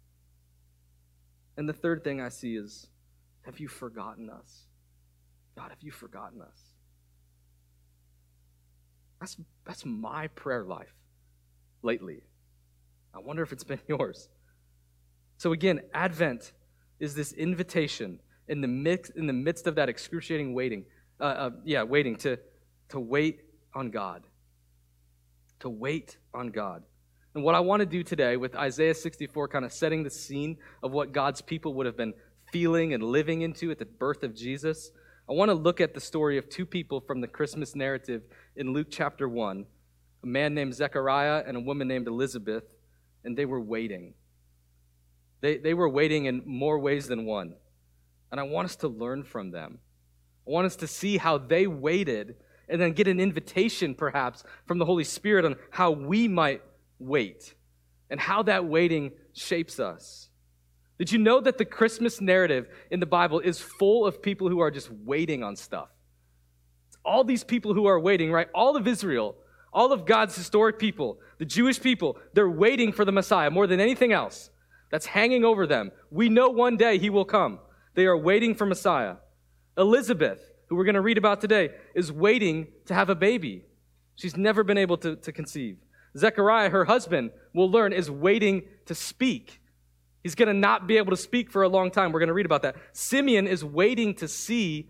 And 1.57 1.67
the 1.67 1.73
third 1.73 2.05
thing 2.05 2.21
I 2.21 2.29
see 2.29 2.55
is 2.55 2.87
have 3.41 3.59
you 3.59 3.67
forgotten 3.67 4.29
us? 4.29 4.65
God, 5.55 5.69
have 5.69 5.81
you 5.81 5.91
forgotten 5.91 6.41
us? 6.41 6.59
That's, 9.19 9.37
that's 9.65 9.85
my 9.85 10.27
prayer 10.27 10.63
life 10.63 10.93
lately. 11.81 12.23
I 13.13 13.19
wonder 13.19 13.43
if 13.43 13.51
it's 13.51 13.63
been 13.63 13.81
yours. 13.87 14.29
So, 15.37 15.51
again, 15.51 15.81
Advent 15.93 16.53
is 16.99 17.15
this 17.15 17.33
invitation 17.33 18.19
in 18.47 18.61
the, 18.61 18.67
mix, 18.67 19.09
in 19.11 19.27
the 19.27 19.33
midst 19.33 19.67
of 19.67 19.75
that 19.75 19.89
excruciating 19.89 20.53
waiting, 20.53 20.85
uh, 21.19 21.23
uh, 21.23 21.49
yeah, 21.63 21.83
waiting 21.83 22.15
to, 22.17 22.37
to 22.89 22.99
wait 22.99 23.41
on 23.73 23.91
God. 23.91 24.23
To 25.61 25.69
wait 25.69 26.17
on 26.33 26.49
God. 26.49 26.83
And 27.35 27.43
what 27.43 27.55
I 27.55 27.59
want 27.59 27.81
to 27.81 27.85
do 27.85 28.03
today 28.03 28.37
with 28.37 28.55
Isaiah 28.55 28.95
64 28.95 29.47
kind 29.49 29.63
of 29.63 29.71
setting 29.71 30.03
the 30.03 30.09
scene 30.09 30.57
of 30.81 30.91
what 30.91 31.11
God's 31.11 31.41
people 31.41 31.73
would 31.75 31.85
have 31.85 31.95
been 31.95 32.13
feeling 32.51 32.93
and 32.93 33.03
living 33.03 33.41
into 33.41 33.71
at 33.71 33.79
the 33.79 33.85
birth 33.85 34.23
of 34.23 34.35
Jesus, 34.35 34.91
I 35.29 35.33
want 35.33 35.49
to 35.49 35.55
look 35.55 35.79
at 35.79 35.93
the 35.93 36.01
story 36.01 36.37
of 36.37 36.49
two 36.49 36.65
people 36.65 37.01
from 37.01 37.21
the 37.21 37.27
Christmas 37.27 37.75
narrative 37.75 38.23
in 38.55 38.73
Luke 38.73 38.87
chapter 38.89 39.27
1 39.29 39.65
a 40.21 40.27
man 40.27 40.53
named 40.53 40.75
Zechariah 40.75 41.43
and 41.47 41.55
a 41.55 41.61
woman 41.61 41.87
named 41.87 42.07
Elizabeth, 42.07 42.65
and 43.23 43.37
they 43.37 43.45
were 43.45 43.61
waiting. 43.61 44.13
They, 45.41 45.57
they 45.57 45.73
were 45.73 45.87
waiting 45.87 46.25
in 46.25 46.41
more 46.45 46.77
ways 46.77 47.07
than 47.07 47.25
one. 47.25 47.53
And 48.31 48.39
I 48.39 48.43
want 48.43 48.65
us 48.65 48.75
to 48.77 48.87
learn 48.87 49.23
from 49.23 49.51
them. 49.51 49.79
I 50.47 50.51
want 50.51 50.65
us 50.65 50.75
to 50.77 50.87
see 50.87 51.17
how 51.17 51.37
they 51.37 51.67
waited 51.67 52.35
and 52.67 52.79
then 52.81 52.91
get 52.91 53.07
an 53.07 53.19
invitation, 53.19 53.95
perhaps, 53.95 54.43
from 54.65 54.77
the 54.77 54.85
Holy 54.85 55.03
Spirit 55.03 55.45
on 55.45 55.55
how 55.71 55.91
we 55.91 56.27
might 56.27 56.61
wait 56.99 57.55
and 58.09 58.19
how 58.19 58.43
that 58.43 58.65
waiting 58.65 59.11
shapes 59.33 59.79
us. 59.79 60.28
Did 60.99 61.13
you 61.13 61.17
know 61.17 61.39
that 61.39 61.57
the 61.57 61.65
Christmas 61.65 62.19
narrative 62.19 62.67
in 62.91 62.99
the 62.99 63.05
Bible 63.05 63.39
is 63.39 63.59
full 63.59 64.05
of 64.05 64.21
people 64.21 64.49
who 64.49 64.59
are 64.59 64.69
just 64.69 64.91
waiting 64.91 65.43
on 65.43 65.55
stuff? 65.55 65.87
It's 66.89 66.97
all 67.05 67.23
these 67.23 67.43
people 67.43 67.73
who 67.73 67.85
are 67.85 67.99
waiting, 67.99 68.31
right? 68.31 68.49
All 68.53 68.75
of 68.75 68.85
Israel, 68.85 69.35
all 69.71 69.93
of 69.93 70.05
God's 70.05 70.35
historic 70.35 70.77
people, 70.77 71.17
the 71.37 71.45
Jewish 71.45 71.81
people, 71.81 72.17
they're 72.33 72.49
waiting 72.49 72.91
for 72.91 73.05
the 73.05 73.13
Messiah 73.13 73.49
more 73.49 73.65
than 73.65 73.79
anything 73.79 74.11
else. 74.11 74.49
That's 74.91 75.05
hanging 75.05 75.45
over 75.45 75.65
them. 75.65 75.91
We 76.11 76.27
know 76.27 76.49
one 76.49 76.75
day 76.75 76.97
he 76.97 77.09
will 77.09 77.25
come. 77.25 77.59
They 77.95 78.05
are 78.05 78.17
waiting 78.17 78.53
for 78.53 78.65
Messiah. 78.65 79.15
Elizabeth, 79.77 80.41
who 80.67 80.75
we're 80.75 80.83
going 80.83 80.95
to 80.95 81.01
read 81.01 81.17
about 81.17 81.39
today, 81.39 81.69
is 81.95 82.11
waiting 82.11 82.67
to 82.87 82.93
have 82.93 83.09
a 83.09 83.15
baby. 83.15 83.63
She's 84.15 84.35
never 84.35 84.65
been 84.65 84.77
able 84.77 84.97
to, 84.97 85.15
to 85.15 85.31
conceive. 85.31 85.77
Zechariah, 86.17 86.71
her 86.71 86.85
husband, 86.85 87.31
will 87.53 87.71
learn, 87.71 87.93
is 87.93 88.11
waiting 88.11 88.63
to 88.87 88.95
speak. 88.95 89.61
He's 90.23 90.35
going 90.35 90.47
to 90.47 90.53
not 90.53 90.87
be 90.87 90.97
able 90.97 91.11
to 91.11 91.17
speak 91.17 91.49
for 91.49 91.63
a 91.63 91.69
long 91.69 91.91
time. 91.91 92.11
We're 92.11 92.19
going 92.19 92.27
to 92.27 92.33
read 92.33 92.45
about 92.45 92.63
that. 92.63 92.75
Simeon 92.91 93.47
is 93.47 93.63
waiting 93.63 94.13
to 94.15 94.27
see 94.27 94.89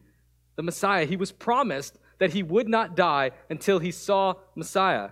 the 0.56 0.64
Messiah. 0.64 1.06
He 1.06 1.16
was 1.16 1.32
promised 1.32 1.98
that 2.18 2.34
he 2.34 2.44
would 2.44 2.68
not 2.68 2.96
die 2.96 3.32
until 3.50 3.80
he 3.80 3.92
saw 3.92 4.34
Messiah. 4.56 5.10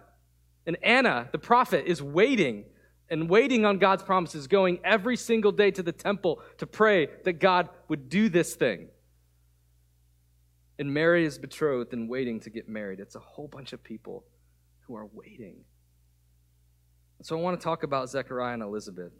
And 0.65 0.77
Anna, 0.83 1.29
the 1.31 1.37
prophet, 1.37 1.85
is 1.85 2.01
waiting 2.01 2.65
and 3.09 3.29
waiting 3.29 3.63
on 3.63 3.77
God's 3.77 4.03
promises, 4.03 4.47
going 4.47 4.79
every 4.83 5.15
single 5.15 5.51
day 5.51 5.71
to 5.71 5.83
the 5.83 5.93
temple 5.93 6.41
to 6.57 6.67
pray 6.67 7.07
that 7.23 7.33
God 7.33 7.69
would 7.87 8.09
do 8.09 8.27
this 8.27 8.55
thing. 8.55 8.89
And 10.79 10.93
Mary 10.93 11.25
is 11.25 11.37
betrothed 11.37 11.93
and 11.93 12.09
waiting 12.09 12.39
to 12.41 12.49
get 12.49 12.67
married. 12.67 12.99
It's 12.99 13.15
a 13.15 13.19
whole 13.19 13.47
bunch 13.47 13.71
of 13.71 13.83
people 13.83 14.25
who 14.81 14.95
are 14.95 15.07
waiting. 15.13 15.63
So 17.21 17.37
I 17.37 17.41
want 17.41 17.59
to 17.59 17.63
talk 17.63 17.83
about 17.83 18.09
Zechariah 18.09 18.53
and 18.53 18.63
Elizabeth 18.63 19.13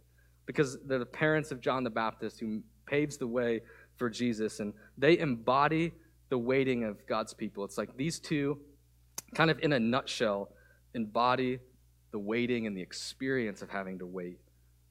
because 0.47 0.79
they're 0.85 0.97
the 0.97 1.05
parents 1.05 1.51
of 1.51 1.61
John 1.61 1.83
the 1.83 1.91
Baptist 1.91 2.39
who 2.39 2.61
paves 2.87 3.17
the 3.17 3.27
way 3.27 3.61
for 3.97 4.09
Jesus, 4.09 4.59
and 4.59 4.73
they 4.97 5.19
embody 5.19 5.91
the 6.29 6.37
waiting 6.37 6.83
of 6.83 7.05
God's 7.05 7.33
people. 7.33 7.63
It's 7.63 7.77
like 7.77 7.95
these 7.95 8.19
two, 8.19 8.59
kind 9.35 9.51
of 9.51 9.59
in 9.59 9.73
a 9.73 9.79
nutshell, 9.79 10.49
embody 10.95 11.59
the 12.11 12.19
waiting 12.19 12.65
and 12.65 12.75
the 12.75 12.81
experience 12.81 13.61
of 13.61 13.69
having 13.69 13.99
to 13.99 14.05
wait 14.05 14.39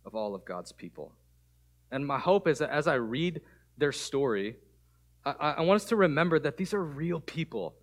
of 0.05 0.15
all 0.15 0.35
of 0.35 0.45
God's 0.45 0.71
people. 0.71 1.13
And 1.91 2.07
my 2.07 2.19
hope 2.19 2.47
is 2.47 2.59
that 2.59 2.71
as 2.71 2.87
I 2.87 2.95
read 2.95 3.41
their 3.79 3.93
story, 3.93 4.57
I, 5.25 5.55
I 5.59 5.61
want 5.63 5.83
us 5.83 5.89
to 5.89 5.97
remember 5.97 6.39
that 6.39 6.57
these 6.57 6.75
are 6.75 6.83
real 6.83 7.21
people. 7.21 7.75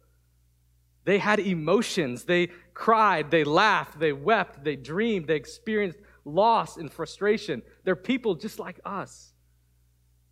They 1.05 1.17
had 1.17 1.39
emotions. 1.39 2.23
They 2.23 2.49
cried, 2.73 3.31
they 3.31 3.43
laughed, 3.43 3.99
they 3.99 4.13
wept, 4.13 4.63
they 4.63 4.75
dreamed, 4.75 5.27
they 5.27 5.35
experienced 5.35 5.99
loss 6.25 6.77
and 6.77 6.91
frustration. 6.91 7.61
They're 7.83 7.95
people 7.95 8.35
just 8.35 8.59
like 8.59 8.79
us. 8.85 9.33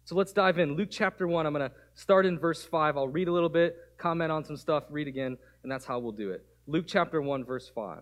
So 0.06 0.16
let's 0.16 0.34
dive 0.34 0.60
in. 0.60 0.76
Luke 0.76 0.90
chapter 0.92 1.28
1, 1.28 1.46
I'm 1.46 1.54
going 1.54 1.70
to 1.70 1.76
start 1.94 2.26
in 2.26 2.40
verse 2.40 2.64
5. 2.64 2.98
I'll 2.98 3.08
read 3.08 3.28
a 3.28 3.32
little 3.32 3.50
bit, 3.50 3.78
comment 3.98 4.32
on 4.32 4.44
some 4.44 4.58
stuff, 4.58 4.84
read 4.90 5.08
again, 5.08 5.38
and 5.64 5.72
that's 5.72 5.86
how 5.86 6.00
we'll 6.00 6.12
do 6.12 6.32
it. 6.32 6.46
Luke 6.68 6.86
chapter 6.88 7.22
1, 7.22 7.46
verse 7.46 7.72
5. 7.74 8.00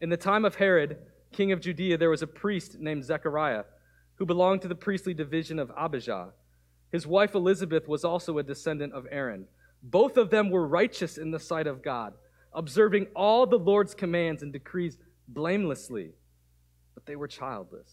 In 0.00 0.10
the 0.10 0.16
time 0.16 0.44
of 0.44 0.54
Herod, 0.54 0.98
king 1.32 1.52
of 1.52 1.60
Judea, 1.60 1.98
there 1.98 2.10
was 2.10 2.22
a 2.22 2.26
priest 2.26 2.78
named 2.78 3.04
Zechariah 3.04 3.64
who 4.16 4.26
belonged 4.26 4.62
to 4.62 4.68
the 4.68 4.74
priestly 4.74 5.14
division 5.14 5.58
of 5.58 5.72
Abijah. 5.76 6.32
His 6.90 7.06
wife 7.06 7.34
Elizabeth 7.34 7.88
was 7.88 8.04
also 8.04 8.38
a 8.38 8.42
descendant 8.42 8.92
of 8.92 9.06
Aaron. 9.10 9.46
Both 9.82 10.16
of 10.16 10.30
them 10.30 10.50
were 10.50 10.66
righteous 10.66 11.18
in 11.18 11.30
the 11.30 11.38
sight 11.38 11.66
of 11.66 11.82
God, 11.82 12.14
observing 12.52 13.06
all 13.14 13.46
the 13.46 13.58
Lord's 13.58 13.94
commands 13.94 14.42
and 14.42 14.52
decrees 14.52 14.98
blamelessly. 15.28 16.12
But 16.98 17.06
they 17.06 17.14
were 17.14 17.28
childless 17.28 17.88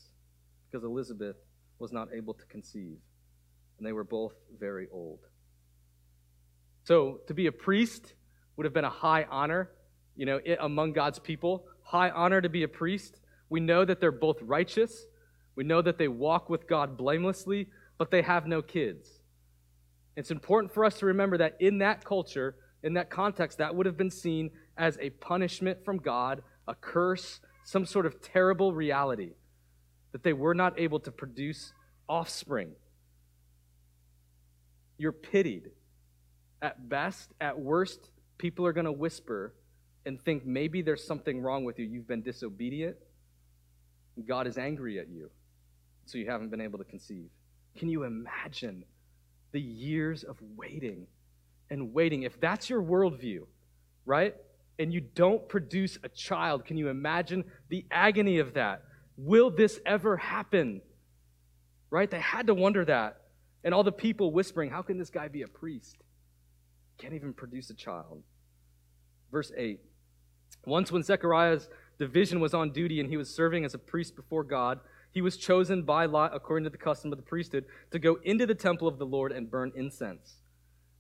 because 0.66 0.84
Elizabeth 0.84 1.36
was 1.78 1.92
not 1.92 2.08
able 2.12 2.34
to 2.34 2.44
conceive, 2.46 2.98
and 3.78 3.86
they 3.86 3.92
were 3.92 4.04
both 4.04 4.34
very 4.60 4.88
old. 4.92 5.20
So, 6.86 7.20
to 7.28 7.36
be 7.36 7.46
a 7.46 7.52
priest 7.52 8.16
would 8.58 8.64
have 8.64 8.74
been 8.74 8.84
a 8.84 8.90
high 8.90 9.28
honor, 9.30 9.70
you 10.16 10.26
know, 10.26 10.40
among 10.60 10.94
God's 10.94 11.20
people. 11.20 11.68
High 11.84 12.10
honor 12.10 12.42
to 12.42 12.50
be 12.50 12.64
a 12.64 12.68
priest. 12.68 13.20
We 13.48 13.60
know 13.60 13.86
that 13.86 14.02
they're 14.02 14.12
both 14.12 14.42
righteous. 14.42 15.06
We 15.56 15.64
know 15.64 15.84
that 15.84 16.00
they 16.00 16.08
walk 16.08 16.50
with 16.50 16.68
God 16.68 16.98
blamelessly, 16.98 17.68
but 18.00 18.10
they 18.10 18.24
have 18.24 18.48
no 18.48 18.64
kids. 18.64 19.08
It's 20.16 20.32
important 20.32 20.74
for 20.74 20.84
us 20.84 20.98
to 20.98 21.06
remember 21.06 21.38
that 21.38 21.58
in 21.60 21.78
that 21.78 22.04
culture, 22.04 22.56
in 22.82 22.96
that 22.96 23.12
context, 23.12 23.60
that 23.60 23.76
would 23.76 23.86
have 23.86 23.98
been 23.98 24.10
seen 24.10 24.50
as 24.76 24.98
a 25.00 25.12
punishment 25.12 25.86
from 25.86 26.00
God, 26.00 26.42
a 26.68 26.74
curse, 26.74 27.40
some 27.66 27.86
sort 27.86 28.06
of 28.06 28.22
terrible 28.22 28.74
reality 28.74 29.32
that 30.12 30.24
they 30.24 30.34
were 30.34 30.54
not 30.54 30.80
able 30.80 31.00
to 31.00 31.12
produce 31.12 31.74
offspring. 32.08 32.72
You're 34.98 35.12
pitied. 35.12 35.72
At 36.62 36.88
best, 36.88 37.34
at 37.42 37.60
worst, 37.60 38.12
people 38.38 38.66
are 38.66 38.72
going 38.72 38.86
to 38.86 38.92
whisper 38.92 39.54
and 40.06 40.22
think 40.22 40.46
maybe 40.46 40.84
there's 40.84 41.04
something 41.04 41.42
wrong 41.42 41.66
with 41.66 41.80
you. 41.80 41.86
You've 41.86 42.08
been 42.08 42.22
disobedient. 42.22 42.96
God 44.26 44.48
is 44.48 44.58
angry 44.58 45.00
at 45.00 45.10
you, 45.10 45.30
so 46.06 46.18
you 46.18 46.30
haven't 46.30 46.50
been 46.50 46.62
able 46.62 46.78
to 46.78 46.86
conceive. 46.86 47.30
Can 47.76 47.90
you 47.90 48.04
imagine 48.04 48.86
the 49.52 49.60
years 49.60 50.24
of 50.24 50.38
waiting 50.56 51.08
and 51.70 51.94
waiting? 51.94 52.24
If 52.24 52.40
that's 52.40 52.70
your 52.70 52.82
worldview, 52.82 53.48
right? 54.06 54.36
And 54.78 54.94
you 54.94 55.02
don't 55.02 55.48
produce 55.48 55.98
a 56.04 56.10
child, 56.10 56.66
can 56.66 56.78
you 56.78 56.90
imagine 56.90 57.46
the 57.70 57.86
agony 57.92 58.40
of 58.40 58.54
that? 58.56 58.84
Will 59.18 59.50
this 59.50 59.80
ever 59.86 60.18
happen? 60.18 60.82
Right? 61.90 62.10
They 62.10 62.20
had 62.20 62.48
to 62.48 62.54
wonder 62.54 62.84
that. 62.86 63.22
And 63.64 63.74
all 63.74 63.84
the 63.84 63.92
people 63.92 64.32
whispering, 64.32 64.70
How 64.70 64.82
can 64.82 64.98
this 64.98 65.10
guy 65.10 65.28
be 65.28 65.42
a 65.42 65.48
priest? 65.48 65.98
Can't 66.98 67.14
even 67.14 67.34
produce 67.34 67.70
a 67.70 67.74
child. 67.74 68.24
Verse 69.32 69.52
8 69.56 69.80
Once, 70.66 70.92
when 70.92 71.04
Zechariah's 71.04 71.70
division 71.98 72.40
was 72.40 72.54
on 72.54 72.72
duty 72.72 73.00
and 73.00 73.10
he 73.10 73.18
was 73.18 73.34
serving 73.34 73.66
as 73.66 73.74
a 73.74 73.80
priest 73.80 74.16
before 74.16 74.44
God, 74.44 74.80
he 75.12 75.22
was 75.22 75.38
chosen 75.38 75.84
by 75.84 76.06
lot, 76.06 76.36
according 76.36 76.66
to 76.66 76.70
the 76.70 76.78
custom 76.78 77.12
of 77.12 77.18
the 77.18 77.24
priesthood, 77.24 77.66
to 77.92 78.00
go 78.00 78.18
into 78.24 78.46
the 78.46 78.56
temple 78.56 78.88
of 78.88 79.00
the 79.00 79.06
Lord 79.06 79.32
and 79.32 79.50
burn 79.50 79.72
incense. 79.76 80.42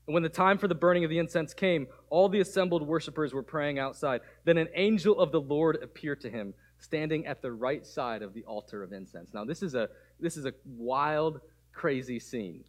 And 0.08 0.14
when 0.14 0.24
the 0.24 0.30
time 0.30 0.58
for 0.58 0.68
the 0.68 0.76
burning 0.76 1.04
of 1.04 1.10
the 1.10 1.18
incense 1.18 1.54
came, 1.54 1.88
all 2.10 2.30
the 2.30 2.40
assembled 2.40 2.86
worshippers 2.86 3.34
were 3.34 3.44
praying 3.44 3.80
outside. 3.80 4.22
Then 4.44 4.58
an 4.58 4.68
angel 4.76 5.20
of 5.20 5.32
the 5.32 5.42
Lord 5.42 5.80
appeared 5.82 6.22
to 6.22 6.30
him, 6.30 6.54
standing 6.80 7.26
at 7.26 7.42
the 7.42 7.52
right 7.52 7.86
side 7.86 8.22
of 8.22 8.34
the 8.34 8.44
altar 8.44 8.84
of 8.84 8.94
incense. 8.94 9.34
Now, 9.34 9.46
this 9.46 9.64
is 9.64 9.74
a, 9.74 9.90
this 10.20 10.38
is 10.38 10.46
a 10.46 10.54
wild, 10.66 11.42
crazy 11.74 12.20
scene. 12.20 12.64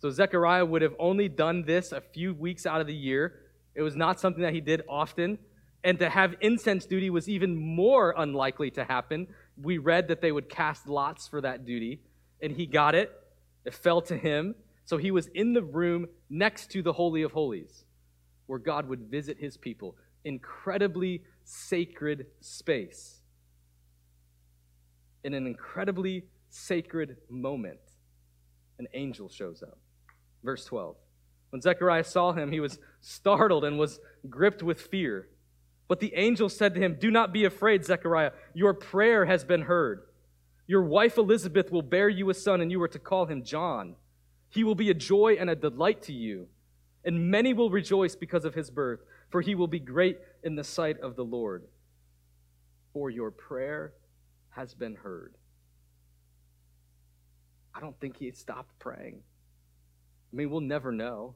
So, 0.00 0.10
Zechariah 0.10 0.64
would 0.64 0.82
have 0.82 0.94
only 1.00 1.28
done 1.28 1.64
this 1.64 1.90
a 1.90 2.00
few 2.00 2.32
weeks 2.32 2.64
out 2.66 2.80
of 2.80 2.86
the 2.86 2.94
year. 2.94 3.40
It 3.74 3.82
was 3.82 3.96
not 3.96 4.20
something 4.20 4.42
that 4.42 4.54
he 4.54 4.60
did 4.60 4.82
often. 4.88 5.38
And 5.84 5.98
to 5.98 6.08
have 6.08 6.34
incense 6.40 6.86
duty 6.86 7.10
was 7.10 7.28
even 7.28 7.56
more 7.56 8.14
unlikely 8.16 8.70
to 8.72 8.84
happen. 8.84 9.28
We 9.60 9.78
read 9.78 10.08
that 10.08 10.20
they 10.20 10.32
would 10.32 10.48
cast 10.48 10.88
lots 10.88 11.26
for 11.28 11.40
that 11.40 11.64
duty, 11.64 12.00
and 12.40 12.52
he 12.52 12.66
got 12.66 12.94
it. 12.94 13.12
It 13.64 13.74
fell 13.74 14.00
to 14.02 14.16
him. 14.16 14.54
So 14.88 14.96
he 14.96 15.10
was 15.10 15.26
in 15.34 15.52
the 15.52 15.62
room 15.62 16.06
next 16.30 16.70
to 16.70 16.80
the 16.80 16.94
Holy 16.94 17.20
of 17.20 17.32
Holies, 17.32 17.84
where 18.46 18.58
God 18.58 18.88
would 18.88 19.10
visit 19.10 19.36
his 19.38 19.58
people. 19.58 19.96
Incredibly 20.24 21.24
sacred 21.44 22.24
space. 22.40 23.20
In 25.24 25.34
an 25.34 25.46
incredibly 25.46 26.24
sacred 26.48 27.18
moment, 27.28 27.80
an 28.78 28.86
angel 28.94 29.28
shows 29.28 29.62
up. 29.62 29.76
Verse 30.42 30.64
12. 30.64 30.96
When 31.50 31.60
Zechariah 31.60 32.04
saw 32.04 32.32
him, 32.32 32.50
he 32.50 32.60
was 32.60 32.78
startled 33.02 33.64
and 33.64 33.78
was 33.78 34.00
gripped 34.30 34.62
with 34.62 34.80
fear. 34.80 35.28
But 35.86 36.00
the 36.00 36.14
angel 36.14 36.48
said 36.48 36.74
to 36.76 36.80
him, 36.80 36.96
Do 36.98 37.10
not 37.10 37.30
be 37.30 37.44
afraid, 37.44 37.84
Zechariah. 37.84 38.30
Your 38.54 38.72
prayer 38.72 39.26
has 39.26 39.44
been 39.44 39.62
heard. 39.62 40.04
Your 40.66 40.82
wife 40.82 41.18
Elizabeth 41.18 41.70
will 41.70 41.82
bear 41.82 42.08
you 42.08 42.30
a 42.30 42.34
son, 42.34 42.62
and 42.62 42.72
you 42.72 42.80
are 42.80 42.88
to 42.88 42.98
call 42.98 43.26
him 43.26 43.44
John. 43.44 43.94
He 44.50 44.64
will 44.64 44.74
be 44.74 44.90
a 44.90 44.94
joy 44.94 45.36
and 45.38 45.50
a 45.50 45.56
delight 45.56 46.02
to 46.02 46.12
you, 46.12 46.48
and 47.04 47.30
many 47.30 47.52
will 47.52 47.70
rejoice 47.70 48.16
because 48.16 48.44
of 48.44 48.54
his 48.54 48.70
birth, 48.70 49.00
for 49.30 49.40
he 49.40 49.54
will 49.54 49.66
be 49.66 49.78
great 49.78 50.18
in 50.42 50.56
the 50.56 50.64
sight 50.64 50.98
of 51.00 51.16
the 51.16 51.24
Lord. 51.24 51.64
For 52.92 53.10
your 53.10 53.30
prayer 53.30 53.92
has 54.50 54.74
been 54.74 54.94
heard. 54.94 55.34
I 57.74 57.80
don't 57.80 57.98
think 58.00 58.16
he 58.16 58.30
stopped 58.32 58.78
praying. 58.78 59.20
I 60.32 60.36
mean, 60.36 60.50
we'll 60.50 60.60
never 60.60 60.90
know. 60.90 61.34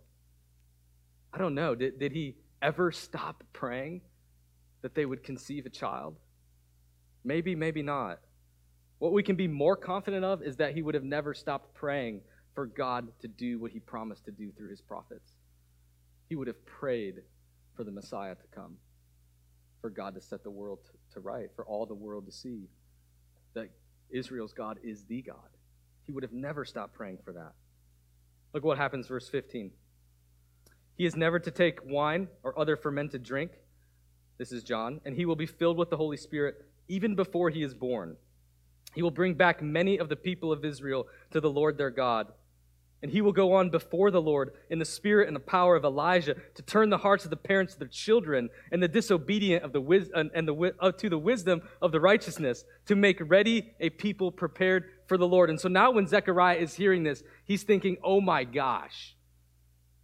I 1.32 1.38
don't 1.38 1.54
know. 1.54 1.74
Did, 1.74 1.98
did 1.98 2.12
he 2.12 2.36
ever 2.60 2.90
stop 2.90 3.44
praying? 3.52 4.02
that 4.82 4.94
they 4.94 5.06
would 5.06 5.22
conceive 5.22 5.64
a 5.64 5.70
child? 5.70 6.16
Maybe, 7.24 7.54
maybe 7.54 7.82
not. 7.82 8.18
What 8.98 9.12
we 9.12 9.22
can 9.22 9.36
be 9.36 9.48
more 9.48 9.76
confident 9.76 10.24
of 10.24 10.42
is 10.42 10.56
that 10.56 10.74
he 10.74 10.82
would 10.82 10.94
have 10.94 11.04
never 11.04 11.34
stopped 11.34 11.74
praying 11.74 12.20
for 12.54 12.66
God 12.66 13.08
to 13.20 13.28
do 13.28 13.58
what 13.58 13.70
he 13.70 13.80
promised 13.80 14.24
to 14.26 14.30
do 14.30 14.50
through 14.52 14.70
his 14.70 14.80
prophets. 14.80 15.32
He 16.28 16.36
would 16.36 16.46
have 16.46 16.64
prayed 16.66 17.22
for 17.76 17.84
the 17.84 17.90
Messiah 17.90 18.34
to 18.34 18.46
come, 18.54 18.76
for 19.80 19.90
God 19.90 20.14
to 20.14 20.20
set 20.20 20.42
the 20.42 20.50
world 20.50 20.78
to, 21.14 21.20
right, 21.20 21.48
for 21.56 21.64
all 21.64 21.86
the 21.86 21.94
world 21.94 22.26
to 22.26 22.32
see 22.32 22.68
that 23.54 23.68
Israel's 24.10 24.52
God 24.52 24.78
is 24.82 25.04
the 25.04 25.22
God. 25.22 25.36
He 26.04 26.12
would 26.12 26.22
have 26.22 26.32
never 26.32 26.64
stopped 26.64 26.94
praying 26.94 27.18
for 27.24 27.32
that. 27.32 27.52
Look 28.52 28.64
what 28.64 28.78
happens, 28.78 29.06
verse 29.06 29.28
15. 29.28 29.70
He 30.96 31.06
is 31.06 31.16
never 31.16 31.38
to 31.38 31.50
take 31.50 31.78
wine 31.84 32.28
or 32.42 32.58
other 32.58 32.76
fermented 32.76 33.22
drink 33.22 33.52
this 34.42 34.50
is 34.50 34.64
John, 34.64 35.00
and 35.04 35.14
he 35.14 35.24
will 35.24 35.36
be 35.36 35.46
filled 35.46 35.78
with 35.78 35.90
the 35.90 35.96
Holy 35.96 36.16
Spirit 36.16 36.66
even 36.88 37.14
before 37.14 37.48
he 37.50 37.62
is 37.62 37.74
born. 37.74 38.16
He 38.92 39.00
will 39.00 39.12
bring 39.12 39.34
back 39.34 39.62
many 39.62 39.98
of 39.98 40.08
the 40.08 40.16
people 40.16 40.50
of 40.50 40.64
Israel 40.64 41.06
to 41.30 41.40
the 41.40 41.48
Lord 41.48 41.78
their 41.78 41.90
God. 41.90 42.32
And 43.02 43.10
he 43.10 43.20
will 43.20 43.32
go 43.32 43.54
on 43.54 43.70
before 43.70 44.10
the 44.12 44.22
Lord 44.22 44.52
in 44.70 44.78
the 44.78 44.84
spirit 44.84 45.26
and 45.26 45.34
the 45.34 45.40
power 45.40 45.74
of 45.74 45.84
Elijah 45.84 46.36
to 46.54 46.62
turn 46.62 46.88
the 46.88 46.98
hearts 46.98 47.24
of 47.24 47.30
the 47.30 47.36
parents 47.36 47.72
to 47.72 47.80
their 47.80 47.88
children 47.88 48.48
and 48.70 48.80
the 48.80 48.88
disobedient 48.88 49.64
of 49.64 49.72
the 49.72 49.80
wis- 49.80 50.10
and 50.14 50.30
the 50.46 50.74
uh, 50.78 50.92
to 50.92 51.08
the 51.08 51.18
wisdom 51.18 51.62
of 51.80 51.90
the 51.90 52.00
righteousness 52.00 52.64
to 52.86 52.94
make 52.94 53.18
ready 53.20 53.72
a 53.80 53.90
people 53.90 54.30
prepared 54.30 54.84
for 55.06 55.16
the 55.18 55.26
Lord. 55.26 55.50
And 55.50 55.60
so 55.60 55.68
now 55.68 55.90
when 55.90 56.06
Zechariah 56.06 56.58
is 56.58 56.74
hearing 56.74 57.02
this, 57.02 57.24
he's 57.44 57.64
thinking, 57.64 57.96
"Oh 58.04 58.20
my 58.20 58.44
gosh. 58.44 59.16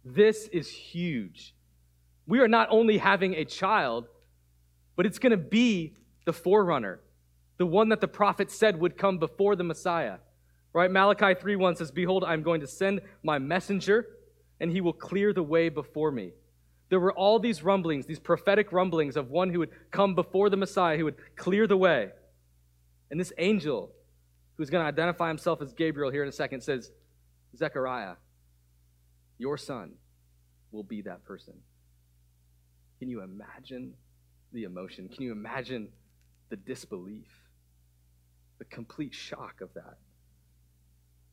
This 0.03 0.47
is 0.47 0.69
huge. 0.69 1.53
We 2.25 2.39
are 2.39 2.47
not 2.47 2.67
only 2.71 2.97
having 2.97 3.33
a 3.35 3.45
child, 3.45 4.07
but 4.95 5.05
it's 5.05 5.19
going 5.19 5.31
to 5.31 5.37
be 5.37 5.95
the 6.25 6.33
forerunner, 6.33 6.99
the 7.57 7.65
one 7.65 7.89
that 7.89 8.01
the 8.01 8.07
prophet 8.07 8.51
said 8.51 8.79
would 8.79 8.97
come 8.97 9.17
before 9.17 9.55
the 9.55 9.63
Messiah. 9.63 10.17
Right? 10.73 10.89
Malachi 10.89 11.33
3:1 11.35 11.75
says, 11.75 11.91
"Behold, 11.91 12.23
I'm 12.23 12.43
going 12.43 12.61
to 12.61 12.67
send 12.67 13.01
my 13.23 13.39
messenger, 13.39 14.17
and 14.59 14.71
he 14.71 14.81
will 14.81 14.93
clear 14.93 15.33
the 15.33 15.43
way 15.43 15.69
before 15.69 16.11
me." 16.11 16.33
There 16.89 16.99
were 16.99 17.13
all 17.13 17.39
these 17.39 17.63
rumblings, 17.63 18.05
these 18.05 18.19
prophetic 18.19 18.71
rumblings 18.71 19.15
of 19.15 19.29
one 19.29 19.51
who 19.51 19.59
would 19.59 19.91
come 19.91 20.15
before 20.15 20.49
the 20.49 20.57
Messiah, 20.57 20.97
who 20.97 21.05
would 21.05 21.35
clear 21.35 21.67
the 21.67 21.77
way. 21.77 22.11
And 23.11 23.19
this 23.19 23.33
angel, 23.37 23.93
who's 24.57 24.69
going 24.69 24.83
to 24.83 24.87
identify 24.87 25.27
himself 25.27 25.61
as 25.61 25.73
Gabriel 25.73 26.11
here 26.11 26.23
in 26.23 26.29
a 26.29 26.31
second, 26.31 26.61
says, 26.61 26.91
Zechariah, 27.55 28.15
your 29.37 29.57
son 29.57 29.93
will 30.71 30.83
be 30.83 31.01
that 31.03 31.23
person. 31.25 31.53
Can 32.99 33.09
you 33.09 33.21
imagine 33.21 33.95
the 34.51 34.63
emotion. 34.63 35.09
Can 35.09 35.23
you 35.23 35.31
imagine 35.31 35.89
the 36.49 36.55
disbelief, 36.55 37.27
the 38.57 38.65
complete 38.65 39.13
shock 39.13 39.61
of 39.61 39.73
that? 39.73 39.97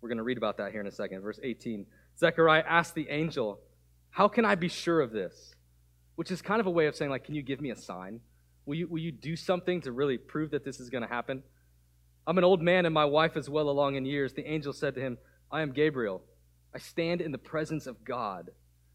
We're 0.06 0.10
going 0.10 0.18
to 0.18 0.22
read 0.22 0.38
about 0.38 0.58
that 0.58 0.70
here 0.70 0.80
in 0.80 0.86
a 0.86 0.92
second. 0.92 1.22
Verse 1.22 1.40
18 1.42 1.84
Zechariah 2.16 2.62
asked 2.64 2.94
the 2.94 3.08
angel, 3.08 3.58
How 4.10 4.28
can 4.28 4.44
I 4.44 4.54
be 4.54 4.68
sure 4.68 5.00
of 5.00 5.10
this? 5.10 5.56
Which 6.14 6.30
is 6.30 6.40
kind 6.40 6.60
of 6.60 6.68
a 6.68 6.70
way 6.70 6.86
of 6.86 6.94
saying, 6.94 7.10
like, 7.10 7.24
can 7.24 7.34
you 7.34 7.42
give 7.42 7.60
me 7.60 7.70
a 7.70 7.76
sign? 7.76 8.20
Will 8.66 8.76
you, 8.76 8.86
will 8.86 9.00
you 9.00 9.10
do 9.10 9.34
something 9.34 9.80
to 9.80 9.90
really 9.90 10.16
prove 10.16 10.52
that 10.52 10.64
this 10.64 10.78
is 10.78 10.90
going 10.90 11.02
to 11.02 11.08
happen? 11.08 11.42
I'm 12.24 12.38
an 12.38 12.44
old 12.44 12.62
man 12.62 12.86
and 12.86 12.94
my 12.94 13.04
wife 13.04 13.36
is 13.36 13.50
well 13.50 13.68
along 13.68 13.96
in 13.96 14.06
years. 14.06 14.32
The 14.32 14.48
angel 14.48 14.72
said 14.72 14.94
to 14.94 15.00
him, 15.00 15.18
I 15.50 15.62
am 15.62 15.72
Gabriel. 15.72 16.22
I 16.72 16.78
stand 16.78 17.20
in 17.20 17.32
the 17.32 17.38
presence 17.38 17.88
of 17.88 18.04
God, 18.04 18.50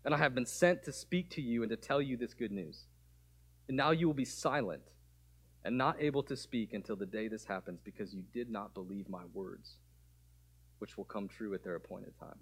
and 0.06 0.14
I 0.14 0.18
have 0.18 0.34
been 0.34 0.46
sent 0.46 0.86
to 0.86 0.94
speak 0.94 1.30
to 1.32 1.42
you 1.42 1.62
and 1.62 1.70
to 1.72 1.76
tell 1.76 2.02
you 2.02 2.16
this 2.16 2.34
good 2.34 2.54
news. 2.54 2.86
And 3.68 3.76
now 3.76 3.92
you 3.92 4.08
will 4.08 4.14
be 4.14 4.24
silent 4.24 4.84
and 5.66 5.78
not 5.78 5.98
able 6.00 6.24
to 6.24 6.38
speak 6.38 6.72
until 6.72 6.96
the 6.96 7.06
day 7.06 7.28
this 7.28 7.44
happens 7.44 7.82
because 7.84 8.14
you 8.14 8.24
did 8.34 8.50
not 8.50 8.74
believe 8.74 9.10
my 9.10 9.26
words, 9.34 9.76
which 10.82 10.98
will 10.98 11.06
come 11.06 11.28
true 11.28 11.54
at 11.54 11.64
their 11.64 11.76
appointed 11.76 12.14
time. 12.20 12.40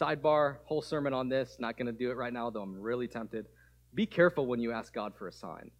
Sidebar, 0.00 0.56
whole 0.64 0.82
sermon 0.82 1.12
on 1.12 1.28
this. 1.28 1.56
Not 1.58 1.76
going 1.76 1.86
to 1.86 1.92
do 1.92 2.10
it 2.10 2.16
right 2.16 2.32
now, 2.32 2.48
though 2.50 2.62
I'm 2.62 2.80
really 2.80 3.06
tempted. 3.06 3.46
Be 3.94 4.06
careful 4.06 4.46
when 4.46 4.60
you 4.60 4.72
ask 4.72 4.92
God 4.92 5.12
for 5.16 5.28
a 5.28 5.32
sign. 5.32 5.70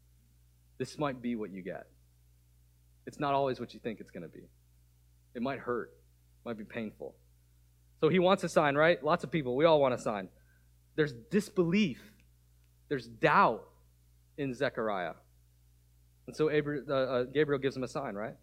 This 0.79 0.99
might 0.99 1.23
be 1.23 1.37
what 1.37 1.51
you 1.51 1.63
get. 1.63 1.87
It's 3.07 3.19
not 3.19 3.35
always 3.35 3.59
what 3.59 3.73
you 3.73 3.81
think 3.81 4.01
it's 4.01 4.11
going 4.11 4.23
to 4.23 4.29
be. 4.29 4.45
It 5.35 5.43
might 5.43 5.59
hurt, 5.59 5.91
it 5.93 6.49
might 6.49 6.59
be 6.59 6.65
painful. 6.65 7.15
So 8.01 8.09
he 8.09 8.19
wants 8.19 8.45
a 8.45 8.49
sign, 8.49 8.75
right? 8.75 9.03
Lots 9.03 9.25
of 9.25 9.31
people, 9.31 9.57
we 9.57 9.65
all 9.65 9.81
want 9.81 9.95
a 9.95 9.99
sign. 9.99 10.29
There's 10.97 11.15
disbelief 11.31 12.01
there's 12.91 13.07
doubt 13.07 13.63
in 14.37 14.53
Zechariah. 14.53 15.15
And 16.27 16.37
so 16.37 16.51
uh, 16.51 16.93
uh, 16.93 17.25
Gabriel 17.25 17.59
gives 17.59 17.77
him 17.77 17.85
a 17.85 17.89
sign, 17.89 18.15
right? 18.15 18.35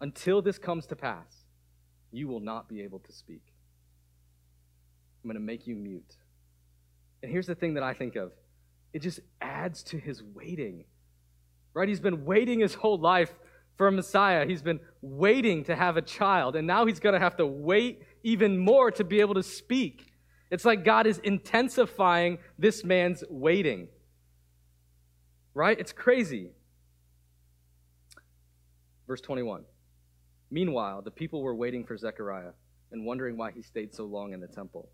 Until 0.00 0.42
this 0.42 0.58
comes 0.58 0.86
to 0.86 0.96
pass, 0.96 1.44
you 2.12 2.28
will 2.28 2.40
not 2.40 2.68
be 2.68 2.82
able 2.82 3.00
to 3.00 3.12
speak. 3.12 3.42
I'm 5.22 5.28
going 5.28 5.40
to 5.40 5.44
make 5.44 5.66
you 5.66 5.74
mute. 5.74 6.16
And 7.22 7.32
here's 7.32 7.46
the 7.46 7.54
thing 7.54 7.74
that 7.74 7.82
I 7.82 7.94
think 7.94 8.16
of 8.16 8.32
it 8.92 9.02
just 9.02 9.20
adds 9.40 9.82
to 9.84 9.98
his 9.98 10.22
waiting, 10.22 10.84
right? 11.74 11.88
He's 11.88 12.00
been 12.00 12.24
waiting 12.24 12.60
his 12.60 12.74
whole 12.74 12.98
life 12.98 13.32
for 13.76 13.86
a 13.88 13.92
Messiah. 13.92 14.46
He's 14.46 14.62
been 14.62 14.80
waiting 15.02 15.64
to 15.64 15.76
have 15.76 15.96
a 15.96 16.02
child, 16.02 16.56
and 16.56 16.66
now 16.66 16.86
he's 16.86 17.00
going 17.00 17.12
to 17.12 17.18
have 17.18 17.36
to 17.36 17.46
wait 17.46 18.02
even 18.22 18.58
more 18.58 18.90
to 18.92 19.04
be 19.04 19.20
able 19.20 19.34
to 19.34 19.42
speak. 19.42 20.12
It's 20.50 20.64
like 20.64 20.84
God 20.84 21.06
is 21.06 21.18
intensifying 21.18 22.38
this 22.58 22.84
man's 22.84 23.22
waiting. 23.28 23.88
Right? 25.54 25.78
It's 25.78 25.92
crazy. 25.92 26.50
Verse 29.06 29.20
21. 29.20 29.64
Meanwhile, 30.50 31.02
the 31.02 31.10
people 31.10 31.42
were 31.42 31.54
waiting 31.54 31.84
for 31.84 31.96
Zechariah 31.96 32.52
and 32.90 33.04
wondering 33.04 33.36
why 33.36 33.50
he 33.50 33.62
stayed 33.62 33.94
so 33.94 34.04
long 34.04 34.32
in 34.32 34.40
the 34.40 34.46
temple. 34.46 34.88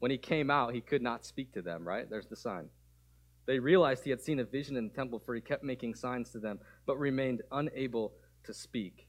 When 0.00 0.10
he 0.10 0.18
came 0.18 0.50
out, 0.50 0.74
he 0.74 0.80
could 0.80 1.02
not 1.02 1.24
speak 1.24 1.52
to 1.52 1.62
them, 1.62 1.86
right? 1.86 2.08
There's 2.08 2.26
the 2.26 2.36
sign. 2.36 2.68
They 3.46 3.60
realized 3.60 4.02
he 4.02 4.10
had 4.10 4.20
seen 4.20 4.40
a 4.40 4.44
vision 4.44 4.76
in 4.76 4.88
the 4.88 4.94
temple, 4.94 5.20
for 5.24 5.34
he 5.34 5.40
kept 5.40 5.62
making 5.62 5.94
signs 5.94 6.30
to 6.30 6.40
them, 6.40 6.58
but 6.84 6.98
remained 6.98 7.42
unable 7.52 8.12
to 8.44 8.52
speak. 8.52 9.06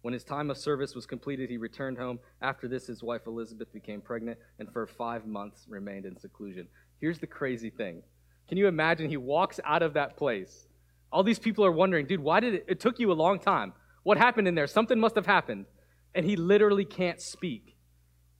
When 0.00 0.12
his 0.12 0.24
time 0.24 0.50
of 0.50 0.58
service 0.58 0.94
was 0.94 1.06
completed, 1.06 1.48
he 1.48 1.56
returned 1.56 1.98
home. 1.98 2.18
After 2.42 2.68
this, 2.68 2.86
his 2.86 3.02
wife 3.02 3.26
Elizabeth 3.26 3.72
became 3.72 4.00
pregnant 4.00 4.38
and 4.58 4.70
for 4.70 4.86
five 4.86 5.26
months 5.26 5.66
remained 5.68 6.04
in 6.04 6.18
seclusion. 6.18 6.68
Here's 7.00 7.18
the 7.18 7.26
crazy 7.26 7.70
thing. 7.70 8.02
Can 8.48 8.58
you 8.58 8.66
imagine? 8.66 9.08
He 9.08 9.16
walks 9.16 9.60
out 9.64 9.82
of 9.82 9.94
that 9.94 10.16
place. 10.16 10.66
All 11.10 11.22
these 11.22 11.38
people 11.38 11.64
are 11.64 11.72
wondering, 11.72 12.06
dude, 12.06 12.20
why 12.20 12.40
did 12.40 12.54
it, 12.54 12.64
it 12.68 12.80
took 12.80 12.98
you 12.98 13.12
a 13.12 13.14
long 13.14 13.38
time? 13.38 13.72
What 14.04 14.16
happened 14.16 14.46
in 14.46 14.54
there? 14.54 14.68
Something 14.68 15.00
must 15.00 15.16
have 15.16 15.26
happened. 15.26 15.66
And 16.14 16.24
he 16.24 16.36
literally 16.36 16.84
can't 16.84 17.20
speak. 17.20 17.76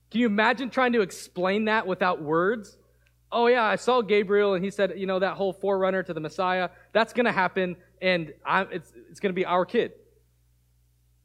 Can 0.09 0.21
you 0.21 0.27
imagine 0.27 0.69
trying 0.69 0.93
to 0.93 1.01
explain 1.01 1.65
that 1.65 1.85
without 1.85 2.21
words? 2.21 2.77
Oh, 3.31 3.47
yeah, 3.47 3.65
I 3.65 3.75
saw 3.75 4.01
Gabriel 4.01 4.53
and 4.53 4.63
he 4.63 4.71
said, 4.71 4.93
you 4.95 5.07
know, 5.07 5.19
that 5.19 5.33
whole 5.33 5.51
forerunner 5.51 6.03
to 6.03 6.13
the 6.13 6.21
Messiah, 6.21 6.69
that's 6.93 7.11
going 7.11 7.25
to 7.25 7.33
happen 7.33 7.75
and 8.01 8.31
I, 8.45 8.61
it's, 8.61 8.93
it's 9.09 9.19
going 9.19 9.31
to 9.31 9.35
be 9.35 9.45
our 9.45 9.65
kid. 9.65 9.91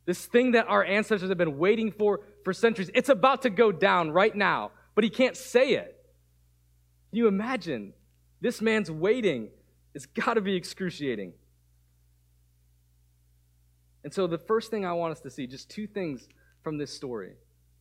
This 0.07 0.27
thing 0.27 0.53
that 0.53 0.67
our 0.67 0.85
ancestors 0.85 1.29
have 1.29 1.39
been 1.39 1.59
waiting 1.59 1.93
for 1.93 2.21
for 2.43 2.53
centuries, 2.53 2.91
it's 2.95 3.11
about 3.11 3.43
to 3.43 3.51
go 3.51 3.71
down 3.71 4.11
right 4.11 4.35
now, 4.35 4.73
but 4.95 5.05
he 5.05 5.11
can't 5.11 5.37
say 5.37 5.75
it. 5.75 5.95
Can 7.11 7.19
you 7.19 7.29
imagine? 7.29 7.93
This 8.41 8.61
man's 8.61 8.91
waiting. 8.91 9.51
It's 9.95 10.07
got 10.07 10.35
to 10.35 10.41
be 10.41 10.57
excruciating. 10.57 11.35
And 14.05 14.13
so, 14.13 14.27
the 14.27 14.39
first 14.39 14.71
thing 14.71 14.87
I 14.87 14.93
want 14.95 15.13
us 15.13 15.21
to 15.21 15.31
see, 15.31 15.47
just 15.47 15.71
two 15.71 15.87
things 15.87 16.29
from 16.63 16.79
this 16.79 16.93
story 16.93 17.33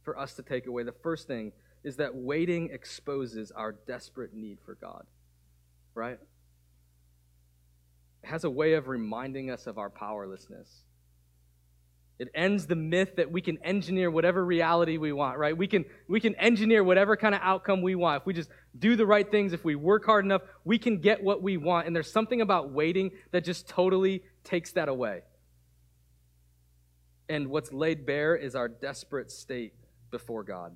for 0.03 0.17
us 0.19 0.33
to 0.35 0.43
take 0.43 0.67
away. 0.67 0.83
The 0.83 0.91
first 0.91 1.27
thing 1.27 1.51
is 1.83 1.97
that 1.97 2.15
waiting 2.15 2.69
exposes 2.71 3.51
our 3.51 3.73
desperate 3.73 4.33
need 4.33 4.59
for 4.65 4.75
God, 4.75 5.05
right? 5.95 6.19
It 8.23 8.27
has 8.27 8.43
a 8.43 8.49
way 8.49 8.73
of 8.73 8.87
reminding 8.87 9.49
us 9.51 9.67
of 9.67 9.77
our 9.77 9.89
powerlessness 9.89 10.83
It 12.19 12.29
ends 12.35 12.67
the 12.67 12.75
myth 12.75 13.15
that 13.15 13.31
we 13.31 13.41
can 13.41 13.57
engineer 13.63 14.11
whatever 14.11 14.45
reality 14.45 14.97
we 14.97 15.13
want, 15.13 15.37
right? 15.37 15.57
We 15.57 15.67
can, 15.67 15.85
we 16.09 16.19
can 16.19 16.35
engineer 16.35 16.83
whatever 16.83 17.15
kind 17.17 17.33
of 17.33 17.41
outcome 17.41 17.81
we 17.81 17.95
want. 17.95 18.21
If 18.21 18.25
we 18.27 18.33
just 18.33 18.49
do 18.77 18.97
the 18.97 19.05
right 19.05 19.29
things, 19.29 19.53
if 19.53 19.63
we 19.63 19.75
work 19.75 20.05
hard 20.05 20.25
enough, 20.25 20.41
we 20.65 20.77
can 20.77 20.99
get 20.99 21.23
what 21.23 21.41
we 21.41 21.55
want. 21.57 21.87
And 21.87 21.95
there's 21.95 22.11
something 22.11 22.41
about 22.41 22.71
waiting 22.71 23.11
that 23.31 23.45
just 23.45 23.69
totally 23.69 24.23
takes 24.43 24.73
that 24.73 24.89
away. 24.89 25.21
And 27.29 27.47
what's 27.47 27.71
laid 27.71 28.07
bare 28.07 28.35
is 28.35 28.55
our 28.55 28.67
desperate 28.67 29.31
state 29.31 29.73
before 30.09 30.43
God. 30.43 30.75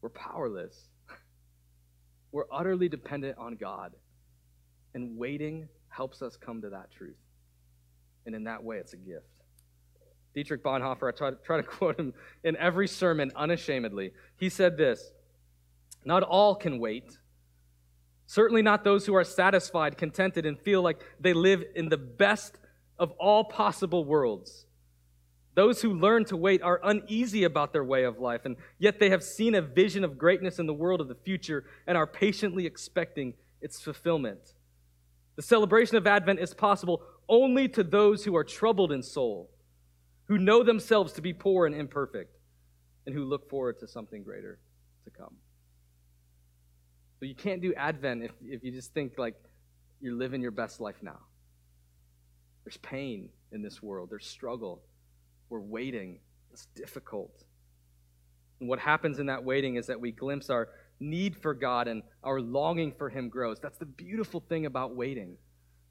We're 0.00 0.08
powerless. 0.08 0.88
We're 2.32 2.46
utterly 2.50 2.88
dependent 2.88 3.36
on 3.36 3.56
God. 3.56 3.92
And 4.94 5.18
waiting 5.18 5.68
helps 5.90 6.22
us 6.22 6.36
come 6.36 6.62
to 6.62 6.70
that 6.70 6.90
truth. 6.90 7.16
And 8.24 8.34
in 8.34 8.44
that 8.44 8.64
way, 8.64 8.78
it's 8.78 8.94
a 8.94 8.96
gift. 8.96 9.26
Dietrich 10.34 10.62
Bonhoeffer, 10.62 11.08
I 11.08 11.34
try 11.44 11.56
to, 11.58 11.62
quote 11.68 11.98
him 11.98 12.14
in 12.42 12.56
every 12.56 12.88
sermon 12.88 13.30
unashamedly. 13.36 14.12
He 14.38 14.48
said 14.48 14.78
this 14.78 15.12
Not 16.04 16.22
all 16.22 16.54
can 16.54 16.78
wait. 16.78 17.18
Certainly 18.26 18.62
not 18.62 18.82
those 18.82 19.04
who 19.04 19.14
are 19.14 19.24
satisfied, 19.24 19.98
contented, 19.98 20.46
and 20.46 20.58
feel 20.58 20.80
like 20.80 21.04
they 21.20 21.34
live 21.34 21.64
in 21.74 21.90
the 21.90 21.98
best 21.98 22.56
of 22.98 23.12
all 23.12 23.44
possible 23.44 24.04
worlds. 24.04 24.66
Those 25.54 25.82
who 25.82 25.92
learn 25.92 26.24
to 26.26 26.36
wait 26.36 26.62
are 26.62 26.80
uneasy 26.82 27.44
about 27.44 27.72
their 27.72 27.84
way 27.84 28.04
of 28.04 28.18
life, 28.18 28.42
and 28.44 28.56
yet 28.78 28.98
they 28.98 29.10
have 29.10 29.22
seen 29.22 29.54
a 29.54 29.60
vision 29.60 30.02
of 30.02 30.16
greatness 30.16 30.58
in 30.58 30.66
the 30.66 30.72
world 30.72 31.00
of 31.00 31.08
the 31.08 31.14
future 31.14 31.64
and 31.86 31.96
are 31.96 32.06
patiently 32.06 32.64
expecting 32.64 33.34
its 33.60 33.80
fulfillment. 33.80 34.54
The 35.36 35.42
celebration 35.42 35.96
of 35.96 36.06
Advent 36.06 36.40
is 36.40 36.54
possible 36.54 37.02
only 37.28 37.68
to 37.68 37.82
those 37.82 38.24
who 38.24 38.34
are 38.36 38.44
troubled 38.44 38.92
in 38.92 39.02
soul, 39.02 39.50
who 40.26 40.38
know 40.38 40.62
themselves 40.62 41.12
to 41.14 41.22
be 41.22 41.32
poor 41.34 41.66
and 41.66 41.74
imperfect, 41.74 42.36
and 43.06 43.14
who 43.14 43.24
look 43.24 43.50
forward 43.50 43.78
to 43.80 43.88
something 43.88 44.22
greater 44.22 44.58
to 45.04 45.10
come. 45.10 45.34
So 47.20 47.26
you 47.26 47.34
can't 47.34 47.60
do 47.60 47.74
Advent 47.74 48.24
if, 48.24 48.32
if 48.42 48.64
you 48.64 48.72
just 48.72 48.94
think 48.94 49.18
like 49.18 49.34
you're 50.00 50.14
living 50.14 50.40
your 50.40 50.50
best 50.50 50.80
life 50.80 50.96
now. 51.02 51.18
There's 52.64 52.76
pain 52.78 53.28
in 53.50 53.62
this 53.62 53.82
world, 53.82 54.10
there's 54.10 54.26
struggle. 54.26 54.82
We're 55.48 55.60
waiting, 55.60 56.20
it's 56.52 56.66
difficult. 56.74 57.44
And 58.60 58.68
what 58.68 58.78
happens 58.78 59.18
in 59.18 59.26
that 59.26 59.44
waiting 59.44 59.76
is 59.76 59.86
that 59.88 60.00
we 60.00 60.12
glimpse 60.12 60.48
our 60.48 60.68
need 61.00 61.36
for 61.36 61.52
God 61.52 61.88
and 61.88 62.02
our 62.22 62.40
longing 62.40 62.92
for 62.96 63.08
Him 63.08 63.28
grows. 63.28 63.58
That's 63.60 63.78
the 63.78 63.86
beautiful 63.86 64.40
thing 64.40 64.66
about 64.66 64.94
waiting, 64.94 65.36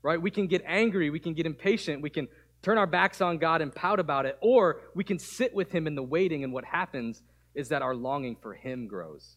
right? 0.02 0.22
We 0.22 0.32
can 0.32 0.48
get 0.48 0.64
angry, 0.66 1.10
we 1.10 1.20
can 1.20 1.34
get 1.34 1.46
impatient, 1.46 2.02
we 2.02 2.10
can 2.10 2.28
turn 2.62 2.78
our 2.78 2.88
backs 2.88 3.22
on 3.22 3.38
God 3.38 3.62
and 3.62 3.74
pout 3.74 4.00
about 4.00 4.26
it, 4.26 4.38
or 4.42 4.82
we 4.96 5.04
can 5.04 5.20
sit 5.20 5.54
with 5.54 5.72
Him 5.72 5.88
in 5.88 5.96
the 5.96 6.04
waiting, 6.04 6.44
and 6.44 6.54
what 6.54 6.64
happens 6.64 7.22
is 7.54 7.70
that 7.70 7.82
our 7.82 7.96
longing 7.96 8.38
for 8.42 8.54
Him 8.54 8.88
grows. 8.88 9.36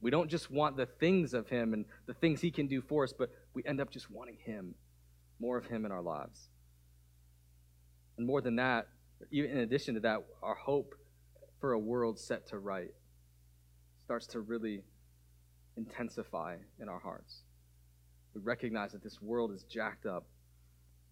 We 0.00 0.10
don't 0.10 0.30
just 0.30 0.50
want 0.50 0.76
the 0.76 0.86
things 0.86 1.34
of 1.34 1.48
Him 1.48 1.72
and 1.74 1.84
the 2.06 2.14
things 2.14 2.40
He 2.40 2.50
can 2.50 2.68
do 2.68 2.80
for 2.82 3.02
us, 3.02 3.12
but 3.12 3.30
we 3.54 3.64
end 3.66 3.80
up 3.80 3.90
just 3.90 4.10
wanting 4.10 4.38
Him, 4.44 4.74
more 5.40 5.56
of 5.56 5.66
Him 5.66 5.84
in 5.84 5.92
our 5.92 6.02
lives. 6.02 6.48
And 8.16 8.26
more 8.26 8.40
than 8.40 8.56
that, 8.56 8.88
even 9.30 9.50
in 9.50 9.58
addition 9.58 9.94
to 9.94 10.00
that, 10.00 10.24
our 10.42 10.54
hope 10.54 10.94
for 11.60 11.72
a 11.72 11.78
world 11.78 12.18
set 12.18 12.46
to 12.48 12.58
right 12.58 12.90
starts 14.04 14.26
to 14.28 14.40
really 14.40 14.82
intensify 15.76 16.56
in 16.80 16.88
our 16.88 16.98
hearts. 16.98 17.42
We 18.34 18.40
recognize 18.40 18.92
that 18.92 19.02
this 19.02 19.20
world 19.20 19.52
is 19.52 19.64
jacked 19.64 20.06
up 20.06 20.26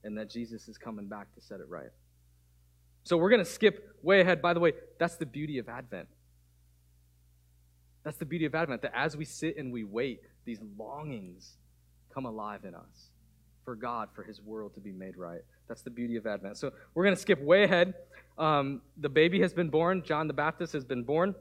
and 0.04 0.16
that 0.18 0.30
Jesus 0.30 0.68
is 0.68 0.78
coming 0.78 1.06
back 1.06 1.32
to 1.34 1.40
set 1.40 1.60
it 1.60 1.68
right. 1.68 1.90
So 3.04 3.16
we're 3.16 3.30
going 3.30 3.44
to 3.44 3.50
skip 3.50 3.96
way 4.02 4.20
ahead. 4.20 4.42
By 4.42 4.54
the 4.54 4.60
way, 4.60 4.72
that's 4.98 5.16
the 5.16 5.26
beauty 5.26 5.58
of 5.58 5.68
Advent. 5.68 6.08
That's 8.02 8.16
the 8.16 8.24
beauty 8.24 8.46
of 8.46 8.54
Advent, 8.54 8.82
that 8.82 8.92
as 8.94 9.16
we 9.16 9.24
sit 9.24 9.56
and 9.56 9.72
we 9.72 9.84
wait, 9.84 10.20
these 10.44 10.60
longings 10.76 11.56
come 12.12 12.24
alive 12.24 12.64
in 12.64 12.74
us 12.74 13.10
for 13.66 13.74
God, 13.74 14.08
for 14.14 14.22
His 14.22 14.40
world 14.40 14.72
to 14.74 14.80
be 14.80 14.92
made 14.92 15.18
right. 15.18 15.42
That's 15.68 15.82
the 15.82 15.90
beauty 15.90 16.16
of 16.16 16.26
Advent. 16.26 16.56
So 16.56 16.72
we're 16.94 17.04
going 17.04 17.16
to 17.16 17.20
skip 17.20 17.42
way 17.42 17.64
ahead. 17.64 17.92
Um, 18.38 18.80
the 18.96 19.08
baby 19.10 19.40
has 19.42 19.52
been 19.52 19.68
born, 19.68 20.02
John 20.02 20.28
the 20.28 20.32
Baptist 20.32 20.72
has 20.72 20.84
been 20.84 21.02
born 21.02 21.34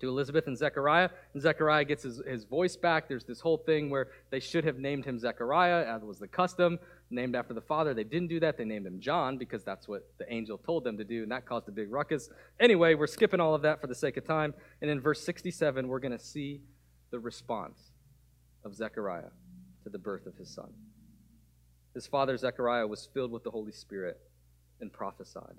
to 0.00 0.08
Elizabeth 0.08 0.46
and 0.46 0.56
Zechariah. 0.56 1.08
And 1.32 1.42
Zechariah 1.42 1.84
gets 1.84 2.02
his, 2.02 2.20
his 2.26 2.44
voice 2.44 2.76
back. 2.76 3.08
There's 3.08 3.24
this 3.24 3.40
whole 3.40 3.56
thing 3.56 3.88
where 3.88 4.08
they 4.30 4.40
should 4.40 4.64
have 4.64 4.78
named 4.78 5.06
him 5.06 5.18
Zechariah, 5.18 5.86
as 5.86 6.02
was 6.02 6.18
the 6.18 6.28
custom, 6.28 6.78
named 7.10 7.34
after 7.34 7.54
the 7.54 7.62
father. 7.62 7.94
They 7.94 8.04
didn't 8.04 8.28
do 8.28 8.38
that. 8.40 8.58
They 8.58 8.66
named 8.66 8.86
him 8.86 9.00
John 9.00 9.38
because 9.38 9.64
that's 9.64 9.88
what 9.88 10.06
the 10.18 10.30
angel 10.32 10.58
told 10.58 10.84
them 10.84 10.98
to 10.98 11.04
do, 11.04 11.22
and 11.22 11.32
that 11.32 11.46
caused 11.46 11.68
a 11.68 11.72
big 11.72 11.90
ruckus. 11.90 12.28
Anyway, 12.60 12.94
we're 12.94 13.06
skipping 13.06 13.40
all 13.40 13.54
of 13.54 13.62
that 13.62 13.80
for 13.80 13.86
the 13.86 13.94
sake 13.94 14.16
of 14.18 14.24
time. 14.24 14.54
And 14.82 14.90
in 14.90 15.00
verse 15.00 15.24
67, 15.24 15.88
we're 15.88 16.00
going 16.00 16.16
to 16.16 16.22
see 16.22 16.60
the 17.10 17.18
response 17.18 17.92
of 18.64 18.74
Zechariah 18.74 19.30
to 19.84 19.90
the 19.90 19.98
birth 19.98 20.26
of 20.26 20.36
his 20.36 20.50
son. 20.50 20.70
His 21.98 22.06
father, 22.06 22.36
Zechariah, 22.36 22.86
was 22.86 23.08
filled 23.12 23.32
with 23.32 23.42
the 23.42 23.50
Holy 23.50 23.72
Spirit 23.72 24.20
and 24.80 24.92
prophesied. 24.92 25.58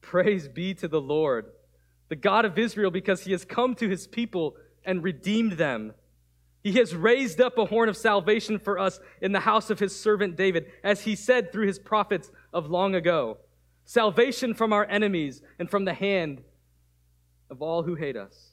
Praise 0.00 0.46
be 0.46 0.74
to 0.74 0.86
the 0.86 1.00
Lord 1.00 1.46
the 2.08 2.14
God 2.14 2.44
of 2.44 2.56
Israel, 2.56 2.92
because 2.92 3.24
he 3.24 3.32
has 3.32 3.44
come 3.44 3.74
to 3.74 3.88
his 3.88 4.06
people 4.06 4.54
and 4.84 5.02
redeemed 5.02 5.54
them. 5.54 5.92
He 6.62 6.74
has 6.74 6.94
raised 6.94 7.40
up 7.40 7.58
a 7.58 7.64
horn 7.64 7.88
of 7.88 7.96
salvation 7.96 8.60
for 8.60 8.78
us 8.78 9.00
in 9.20 9.32
the 9.32 9.40
house 9.40 9.70
of 9.70 9.80
his 9.80 9.98
servant 9.98 10.36
David, 10.36 10.66
as 10.84 11.00
he 11.00 11.16
said 11.16 11.50
through 11.50 11.66
his 11.66 11.80
prophets 11.80 12.30
of 12.52 12.70
long 12.70 12.94
ago 12.94 13.38
salvation 13.84 14.54
from 14.54 14.72
our 14.72 14.86
enemies 14.88 15.42
and 15.58 15.68
from 15.68 15.84
the 15.84 15.94
hand 15.94 16.44
of 17.50 17.60
all 17.60 17.82
who 17.82 17.96
hate 17.96 18.16
us. 18.16 18.49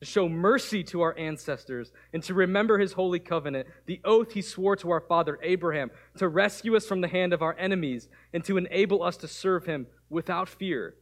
To 0.00 0.06
show 0.06 0.28
mercy 0.28 0.82
to 0.84 1.02
our 1.02 1.16
ancestors 1.18 1.92
and 2.12 2.22
to 2.22 2.34
remember 2.34 2.78
his 2.78 2.94
holy 2.94 3.18
covenant, 3.18 3.68
the 3.86 4.00
oath 4.04 4.32
he 4.32 4.40
swore 4.42 4.74
to 4.76 4.90
our 4.90 5.00
father 5.00 5.38
Abraham, 5.42 5.90
to 6.16 6.26
rescue 6.26 6.74
us 6.74 6.86
from 6.86 7.02
the 7.02 7.08
hand 7.08 7.32
of 7.34 7.42
our 7.42 7.54
enemies 7.58 8.08
and 8.32 8.42
to 8.44 8.56
enable 8.56 9.02
us 9.02 9.18
to 9.18 9.28
serve 9.28 9.66
him 9.66 9.86
without 10.08 10.48
fear 10.48 10.94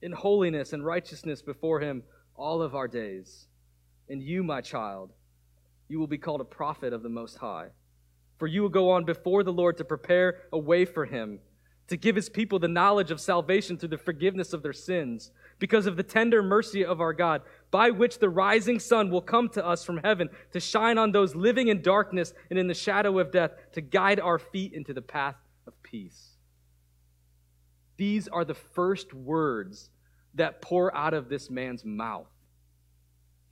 in 0.00 0.12
holiness 0.12 0.72
and 0.72 0.84
righteousness 0.84 1.42
before 1.42 1.80
him 1.80 2.02
all 2.34 2.62
of 2.62 2.74
our 2.74 2.88
days. 2.88 3.48
And 4.08 4.22
you, 4.22 4.42
my 4.42 4.62
child, 4.62 5.12
you 5.88 5.98
will 5.98 6.06
be 6.06 6.18
called 6.18 6.40
a 6.40 6.44
prophet 6.44 6.92
of 6.92 7.02
the 7.02 7.08
Most 7.08 7.36
High. 7.36 7.68
For 8.38 8.46
you 8.46 8.62
will 8.62 8.68
go 8.68 8.90
on 8.90 9.04
before 9.04 9.42
the 9.42 9.52
Lord 9.52 9.76
to 9.78 9.84
prepare 9.84 10.42
a 10.52 10.58
way 10.58 10.84
for 10.84 11.04
him, 11.04 11.40
to 11.88 11.96
give 11.96 12.14
his 12.16 12.28
people 12.28 12.58
the 12.58 12.68
knowledge 12.68 13.10
of 13.10 13.20
salvation 13.20 13.76
through 13.76 13.88
the 13.88 13.98
forgiveness 13.98 14.52
of 14.52 14.62
their 14.62 14.72
sins, 14.72 15.32
because 15.58 15.86
of 15.86 15.96
the 15.96 16.02
tender 16.02 16.42
mercy 16.42 16.84
of 16.84 17.00
our 17.00 17.12
God, 17.12 17.42
by 17.70 17.90
which 17.90 18.18
the 18.18 18.28
rising 18.28 18.78
sun 18.78 19.10
will 19.10 19.20
come 19.20 19.48
to 19.50 19.66
us 19.66 19.84
from 19.84 19.98
heaven 19.98 20.28
to 20.52 20.60
shine 20.60 20.98
on 20.98 21.12
those 21.12 21.34
living 21.34 21.68
in 21.68 21.82
darkness 21.82 22.32
and 22.50 22.58
in 22.58 22.66
the 22.66 22.74
shadow 22.74 23.18
of 23.18 23.30
death, 23.30 23.52
to 23.72 23.80
guide 23.80 24.20
our 24.20 24.38
feet 24.38 24.72
into 24.72 24.94
the 24.94 25.02
path 25.02 25.36
of 25.66 25.74
peace. 25.82 26.30
These 27.96 28.28
are 28.28 28.44
the 28.44 28.54
first 28.54 29.12
words 29.12 29.90
that 30.34 30.62
pour 30.62 30.94
out 30.96 31.14
of 31.14 31.28
this 31.28 31.50
man's 31.50 31.84
mouth. 31.84 32.28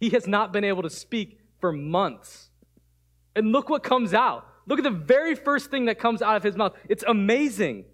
He 0.00 0.10
has 0.10 0.26
not 0.26 0.52
been 0.52 0.64
able 0.64 0.82
to 0.82 0.90
speak 0.90 1.40
for 1.60 1.72
months. 1.72 2.50
And 3.34 3.52
look 3.52 3.68
what 3.68 3.82
comes 3.82 4.14
out. 4.14 4.46
Look 4.66 4.78
at 4.78 4.84
the 4.84 4.90
very 4.90 5.34
first 5.34 5.70
thing 5.70 5.86
that 5.86 5.98
comes 5.98 6.22
out 6.22 6.36
of 6.36 6.42
his 6.42 6.56
mouth. 6.56 6.74
It's 6.88 7.04
amazing. 7.06 7.84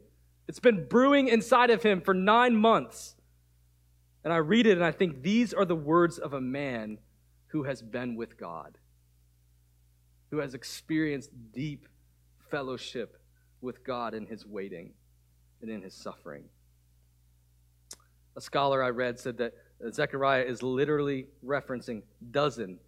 It's 0.48 0.60
been 0.60 0.86
brewing 0.88 1.28
inside 1.28 1.70
of 1.70 1.82
him 1.82 2.00
for 2.00 2.14
nine 2.14 2.56
months. 2.56 3.16
And 4.24 4.32
I 4.32 4.36
read 4.36 4.66
it 4.66 4.72
and 4.72 4.84
I 4.84 4.92
think 4.92 5.22
these 5.22 5.52
are 5.52 5.64
the 5.64 5.76
words 5.76 6.18
of 6.18 6.32
a 6.32 6.40
man 6.40 6.98
who 7.48 7.64
has 7.64 7.82
been 7.82 8.16
with 8.16 8.38
God, 8.38 8.78
who 10.30 10.38
has 10.38 10.54
experienced 10.54 11.30
deep 11.52 11.88
fellowship 12.50 13.20
with 13.60 13.84
God 13.84 14.14
in 14.14 14.26
his 14.26 14.46
waiting 14.46 14.92
and 15.60 15.70
in 15.70 15.82
his 15.82 15.94
suffering. 15.94 16.44
A 18.36 18.40
scholar 18.40 18.82
I 18.82 18.90
read 18.90 19.18
said 19.18 19.38
that 19.38 19.54
Zechariah 19.92 20.44
is 20.44 20.62
literally 20.62 21.26
referencing 21.44 22.02
dozen, 22.30 22.78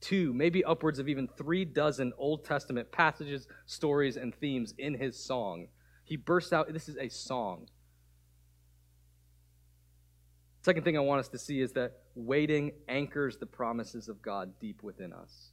two, 0.00 0.32
maybe 0.32 0.64
upwards 0.64 0.98
of 0.98 1.08
even 1.08 1.28
three 1.28 1.64
dozen 1.64 2.12
Old 2.18 2.44
Testament 2.44 2.90
passages, 2.90 3.46
stories, 3.66 4.16
and 4.16 4.34
themes 4.34 4.74
in 4.78 4.94
his 4.94 5.16
song. 5.18 5.68
He 6.04 6.16
bursts 6.16 6.52
out, 6.52 6.72
this 6.72 6.88
is 6.88 6.96
a 6.96 7.08
song. 7.08 7.68
Second 10.62 10.84
thing 10.84 10.96
I 10.96 11.00
want 11.00 11.20
us 11.20 11.28
to 11.28 11.38
see 11.38 11.60
is 11.60 11.72
that 11.72 11.98
waiting 12.14 12.72
anchors 12.88 13.36
the 13.36 13.46
promises 13.46 14.08
of 14.08 14.22
God 14.22 14.52
deep 14.60 14.82
within 14.82 15.12
us. 15.12 15.50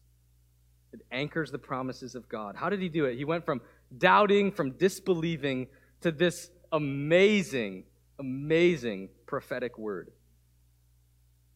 It 0.93 1.01
anchors 1.11 1.51
the 1.51 1.59
promises 1.59 2.15
of 2.15 2.29
God. 2.29 2.55
How 2.55 2.69
did 2.69 2.79
he 2.79 2.89
do 2.89 3.05
it? 3.05 3.17
He 3.17 3.25
went 3.25 3.45
from 3.45 3.61
doubting, 3.97 4.51
from 4.51 4.71
disbelieving, 4.71 5.67
to 6.01 6.11
this 6.11 6.49
amazing, 6.71 7.83
amazing 8.19 9.09
prophetic 9.25 9.77
word. 9.77 10.11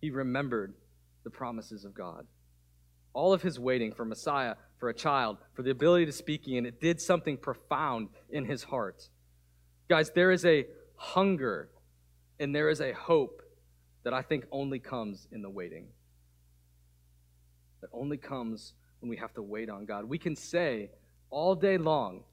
He 0.01 0.09
remembered 0.09 0.73
the 1.23 1.29
promises 1.29 1.85
of 1.85 1.93
God. 1.93 2.25
all 3.13 3.33
of 3.33 3.41
his 3.41 3.59
waiting 3.59 3.93
for 3.93 4.05
Messiah, 4.05 4.55
for 4.77 4.89
a 4.89 4.93
child, 4.93 5.37
for 5.53 5.61
the 5.61 5.69
ability 5.71 6.05
to 6.07 6.11
speak, 6.11 6.47
and 6.47 6.65
it 6.65 6.81
did 6.81 6.99
something 6.99 7.37
profound 7.37 8.09
in 8.29 8.45
his 8.45 8.63
heart. 8.63 9.07
Guys, 9.87 10.11
there 10.11 10.31
is 10.31 10.45
a 10.45 10.65
hunger 10.95 11.69
and 12.39 12.55
there 12.55 12.69
is 12.69 12.81
a 12.81 12.91
hope 12.93 13.42
that 14.03 14.13
I 14.13 14.21
think 14.21 14.45
only 14.51 14.79
comes 14.79 15.27
in 15.31 15.41
the 15.41 15.49
waiting. 15.49 15.87
That 17.81 17.89
only 17.93 18.17
comes 18.17 18.73
when 18.99 19.09
we 19.09 19.17
have 19.17 19.33
to 19.33 19.41
wait 19.41 19.69
on 19.69 19.85
God. 19.85 20.05
We 20.05 20.17
can 20.17 20.35
say 20.35 20.89
all 21.29 21.55
day 21.55 21.77
long, 21.77 22.23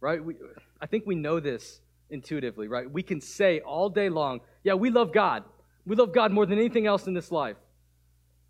right? 0.00 0.22
We, 0.22 0.34
I 0.80 0.86
think 0.86 1.06
we 1.06 1.14
know 1.14 1.40
this 1.40 1.80
intuitively, 2.10 2.68
right? 2.68 2.90
We 2.90 3.02
can 3.02 3.20
say 3.20 3.60
all 3.60 3.88
day 3.88 4.08
long, 4.08 4.40
yeah, 4.64 4.74
we 4.74 4.90
love 4.90 5.12
God. 5.12 5.44
We 5.86 5.96
love 5.96 6.12
God 6.12 6.32
more 6.32 6.44
than 6.44 6.58
anything 6.58 6.86
else 6.86 7.06
in 7.06 7.14
this 7.14 7.32
life, 7.32 7.56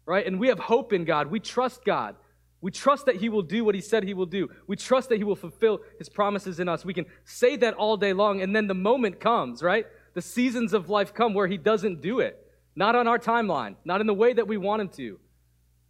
right? 0.06 0.26
And 0.26 0.40
we 0.40 0.48
have 0.48 0.58
hope 0.58 0.92
in 0.92 1.04
God. 1.04 1.28
We 1.28 1.40
trust 1.40 1.84
God. 1.84 2.16
We 2.60 2.70
trust 2.70 3.06
that 3.06 3.16
He 3.16 3.28
will 3.28 3.42
do 3.42 3.64
what 3.64 3.74
He 3.74 3.80
said 3.80 4.04
He 4.04 4.14
will 4.14 4.26
do. 4.26 4.50
We 4.66 4.76
trust 4.76 5.08
that 5.08 5.18
He 5.18 5.24
will 5.24 5.36
fulfill 5.36 5.80
His 5.98 6.08
promises 6.08 6.60
in 6.60 6.68
us. 6.68 6.84
We 6.84 6.94
can 6.94 7.06
say 7.24 7.56
that 7.56 7.74
all 7.74 7.96
day 7.96 8.12
long, 8.12 8.42
and 8.42 8.54
then 8.54 8.66
the 8.66 8.74
moment 8.74 9.20
comes, 9.20 9.62
right? 9.62 9.86
The 10.14 10.22
seasons 10.22 10.72
of 10.72 10.88
life 10.88 11.14
come 11.14 11.34
where 11.34 11.46
He 11.46 11.56
doesn't 11.56 12.00
do 12.00 12.20
it. 12.20 12.46
Not 12.76 12.94
on 12.94 13.06
our 13.06 13.18
timeline, 13.18 13.76
not 13.84 14.00
in 14.00 14.06
the 14.06 14.14
way 14.14 14.32
that 14.32 14.46
we 14.46 14.56
want 14.56 14.82
Him 14.82 14.88
to. 14.90 15.18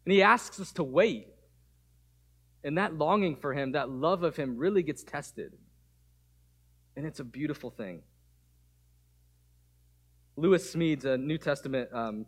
And 0.05 0.13
He 0.13 0.23
asks 0.23 0.61
us 0.61 0.73
to 0.73 0.85
wait. 0.85 1.29
And 2.65 2.79
that 2.79 2.95
longing 2.95 3.37
for 3.37 3.55
Him, 3.55 3.73
that 3.73 3.91
love 3.91 4.23
of 4.23 4.37
Him, 4.37 4.57
really 4.57 4.83
gets 4.83 5.03
tested. 5.03 5.53
And 6.97 7.07
it's 7.07 7.21
a 7.21 7.25
beautiful 7.25 7.71
thing. 7.71 8.03
Lewis 10.37 10.75
Smedes, 10.75 11.05
a 11.05 11.19
New 11.19 11.39
Testament 11.39 11.91
um, 11.93 12.27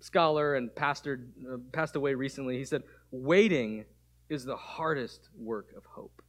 scholar 0.00 0.56
and 0.56 0.74
pastor, 0.74 1.20
uh, 1.50 1.56
passed 1.72 1.96
away 1.96 2.14
recently. 2.14 2.58
He 2.58 2.64
said, 2.64 2.82
Waiting 3.10 3.84
is 4.28 4.44
the 4.44 4.56
hardest 4.56 5.28
work 5.36 5.68
of 5.76 5.84
hope. 5.84 6.22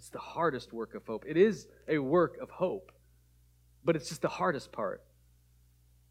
It's 0.00 0.08
the 0.08 0.18
hardest 0.18 0.72
work 0.72 0.94
of 0.94 1.04
hope. 1.04 1.26
It 1.28 1.36
is 1.36 1.68
a 1.86 1.98
work 1.98 2.38
of 2.40 2.48
hope, 2.48 2.90
but 3.84 3.96
it's 3.96 4.08
just 4.08 4.22
the 4.22 4.28
hardest 4.28 4.72
part. 4.72 5.02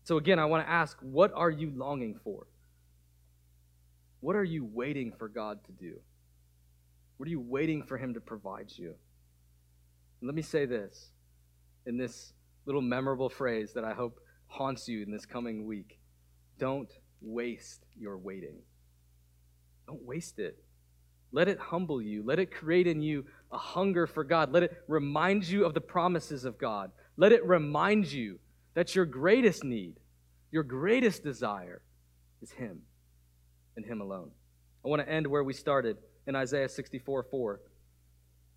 So, 0.04 0.18
again, 0.18 0.38
I 0.38 0.46
want 0.46 0.64
to 0.64 0.72
ask 0.72 0.96
what 1.02 1.34
are 1.34 1.50
you 1.50 1.72
longing 1.76 2.20
for? 2.24 2.46
What 4.20 4.36
are 4.36 4.44
you 4.44 4.64
waiting 4.64 5.12
for 5.18 5.28
God 5.28 5.64
to 5.66 5.72
do? 5.72 5.96
What 7.18 7.26
are 7.26 7.32
you 7.32 7.40
waiting 7.40 7.82
for 7.82 7.98
Him 7.98 8.14
to 8.14 8.22
provide 8.22 8.72
you? 8.76 8.94
And 10.22 10.28
let 10.28 10.36
me 10.36 10.44
say 10.44 10.68
this 10.68 11.10
in 11.88 11.98
this 11.98 12.34
little 12.68 12.84
memorable 12.84 13.28
phrase 13.28 13.74
that 13.74 13.86
I 13.86 13.94
hope 13.94 14.20
haunts 14.46 14.88
you 14.88 15.02
in 15.02 15.10
this 15.10 15.26
coming 15.26 15.66
week 15.66 15.98
don't 16.60 16.92
waste 17.22 17.88
your 17.98 18.20
waiting. 18.20 18.60
Don't 19.88 20.04
waste 20.04 20.38
it. 20.38 20.64
Let 21.32 21.48
it 21.48 21.60
humble 21.60 22.02
you. 22.02 22.24
Let 22.24 22.40
it 22.40 22.52
create 22.52 22.88
in 22.88 23.02
you 23.02 23.26
a 23.52 23.58
hunger 23.58 24.08
for 24.08 24.24
God. 24.24 24.52
Let 24.52 24.64
it 24.64 24.84
remind 24.88 25.48
you 25.48 25.66
of 25.66 25.74
the 25.74 25.82
promises 25.82 26.46
of 26.46 26.58
God. 26.58 26.92
Let 27.18 27.32
it 27.32 27.46
remind 27.46 28.12
you 28.12 28.40
that 28.74 28.96
your 28.96 29.06
greatest 29.06 29.64
need, 29.64 29.96
your 30.52 30.64
greatest 30.64 31.24
desire 31.24 31.82
is 32.42 32.52
Him 32.52 32.82
and 33.76 33.86
Him 33.86 34.02
alone. 34.02 34.32
I 34.84 34.88
want 34.88 35.02
to 35.02 35.10
end 35.10 35.28
where 35.28 35.44
we 35.44 35.54
started 35.54 35.98
in 36.28 36.36
Isaiah 36.36 36.70
64 36.70 37.24
4. 37.24 37.60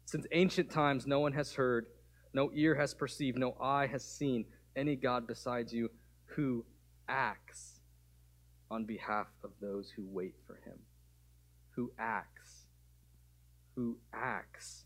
Since 0.05 0.27
ancient 0.33 0.71
times, 0.71 1.07
no 1.07 1.21
one 1.21 1.33
has 1.33 1.53
heard, 1.53 1.87
no 2.35 2.51
ear 2.55 2.75
has 2.75 2.95
perceived, 2.95 3.39
no 3.39 3.57
eye 3.61 3.87
has 3.87 4.05
seen 4.05 4.45
any 4.77 4.97
God 4.97 5.27
besides 5.27 5.73
you 5.73 5.91
who 6.27 6.65
acts 7.09 7.81
on 8.71 8.85
behalf 8.85 9.27
of 9.45 9.51
those 9.61 9.91
who 9.95 10.05
wait 10.07 10.35
for 10.47 10.55
him. 10.65 10.79
Who 11.77 11.93
acts. 11.99 12.62
Who 13.77 13.97
acts. 14.13 14.85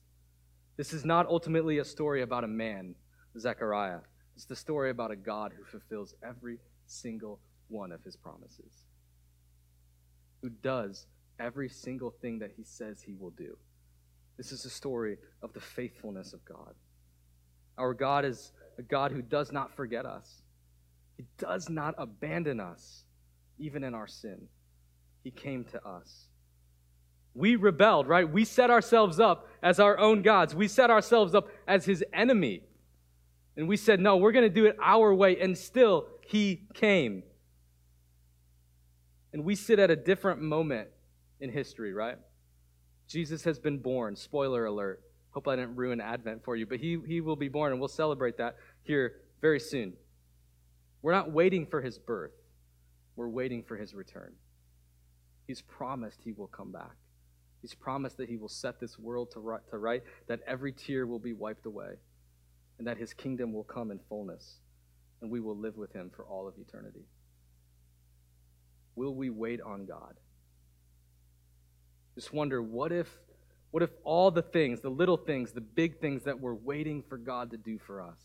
This 0.77 0.93
is 0.93 1.05
not 1.05 1.27
ultimately 1.27 1.79
a 1.79 1.85
story 1.85 2.23
about 2.23 2.45
a 2.45 2.49
man, 2.49 2.95
Zechariah. 3.39 4.01
It's 4.35 4.45
the 4.45 4.57
story 4.57 4.91
about 4.91 5.11
a 5.11 5.17
God 5.17 5.53
who 5.57 5.65
fulfills 5.65 6.15
every 6.23 6.59
single 6.87 7.41
one 7.69 7.91
of 7.91 8.03
his 8.05 8.17
promises, 8.17 8.85
who 10.43 10.51
does 10.51 11.07
every 11.41 11.69
single 11.69 12.11
thing 12.11 12.39
that 12.39 12.53
he 12.57 12.63
says 12.65 13.01
he 13.01 13.15
will 13.15 13.31
do. 13.31 13.57
This 14.37 14.53
is 14.53 14.65
a 14.65 14.71
story 14.71 15.17
of 15.43 15.53
the 15.53 15.61
faithfulness 15.61 16.33
of 16.33 16.45
God. 16.45 16.75
Our 17.79 17.95
God 17.95 18.25
is 18.25 18.53
a 18.79 18.83
God 18.83 19.13
who 19.13 19.23
does 19.23 19.53
not 19.53 19.75
forget 19.75 20.07
us, 20.07 20.43
He 21.17 21.25
does 21.39 21.71
not 21.71 21.95
abandon 21.97 22.61
us, 22.61 23.05
even 23.59 23.83
in 23.85 23.95
our 23.95 24.07
sin. 24.07 24.49
He 25.25 25.31
came 25.31 25.65
to 25.65 25.85
us. 25.85 26.27
We 27.37 27.57
rebelled, 27.57 28.09
right? 28.09 28.29
We 28.29 28.45
set 28.45 28.71
ourselves 28.71 29.21
up 29.21 29.47
as 29.63 29.79
our 29.79 29.99
own 29.99 30.23
gods. 30.23 30.55
We 30.55 30.69
set 30.69 30.91
ourselves 30.91 31.35
up 31.35 31.49
as 31.69 31.85
His 31.85 32.03
enemy. 32.13 32.63
And 33.57 33.69
we 33.69 33.77
said, 33.77 34.01
no, 34.01 34.17
we're 34.17 34.33
going 34.33 34.49
to 34.49 34.55
do 34.55 34.67
it 34.67 34.77
our 34.83 35.15
way. 35.15 35.39
And 35.39 35.57
still, 35.57 36.07
He 36.27 36.67
came. 36.75 37.23
And 39.33 39.45
we 39.45 39.55
sit 39.55 39.79
at 39.79 39.91
a 39.91 39.97
different 39.97 40.41
moment 40.41 40.89
in 41.41 41.51
history, 41.51 41.93
right? 41.93 42.17
Jesus 43.07 43.45
has 43.45 43.59
been 43.59 43.79
born. 43.79 44.17
Spoiler 44.17 44.65
alert. 44.65 45.03
Hope 45.31 45.49
I 45.49 45.57
didn't 45.57 45.77
ruin 45.77 46.01
Advent 46.01 46.43
for 46.43 46.57
you, 46.57 46.65
but 46.65 46.81
he, 46.81 46.99
he 47.07 47.21
will 47.21 47.37
be 47.37 47.49
born, 47.49 47.71
and 47.71 47.79
we'll 47.79 47.89
celebrate 47.89 48.39
that 48.39 48.57
here 48.85 49.17
very 49.43 49.61
soon. 49.61 49.93
We're 51.03 51.13
not 51.13 51.31
waiting 51.31 51.67
for 51.67 51.83
his 51.83 51.99
birth, 51.99 52.33
we're 53.17 53.29
waiting 53.29 53.63
for 53.63 53.77
his 53.77 53.95
return. 53.95 54.33
He's 55.47 55.61
promised 55.61 56.23
he 56.25 56.33
will 56.33 56.47
come 56.47 56.73
back. 56.73 56.97
He's 57.67 57.75
promised 57.75 58.19
that 58.19 58.29
he 58.29 58.37
will 58.37 58.49
set 58.49 58.79
this 58.79 58.97
world 58.97 59.33
to 59.33 59.41
right, 59.41 59.61
to 59.73 59.79
right, 59.79 60.01
that 60.29 60.39
every 60.47 60.71
tear 60.71 61.05
will 61.05 61.19
be 61.19 61.33
wiped 61.33 61.67
away, 61.67 61.95
and 62.79 62.87
that 62.87 62.97
his 62.97 63.13
kingdom 63.13 63.53
will 63.53 63.65
come 63.65 63.91
in 63.91 63.99
fullness, 64.09 64.59
and 65.21 65.33
we 65.33 65.41
will 65.41 65.57
live 65.57 65.77
with 65.77 65.93
him 65.93 66.13
for 66.15 66.25
all 66.25 66.47
of 66.47 66.55
eternity. 66.61 67.07
Will 68.95 69.17
we 69.17 69.31
wait 69.31 69.61
on 69.61 69.85
God? 69.85 70.15
Just 72.15 72.33
wonder 72.33 72.63
what 72.63 72.93
if 72.93 73.09
what 73.73 73.83
if 73.83 73.91
all 74.05 74.31
the 74.31 74.43
things, 74.43 74.81
the 74.81 74.89
little 74.89 75.17
things, 75.17 75.51
the 75.51 75.61
big 75.61 75.99
things 75.99 76.23
that 76.23 76.39
we're 76.39 76.55
waiting 76.55 77.03
for 77.09 77.19
God 77.19 77.51
to 77.51 77.57
do 77.57 77.81
for 77.85 78.01
us, 78.01 78.21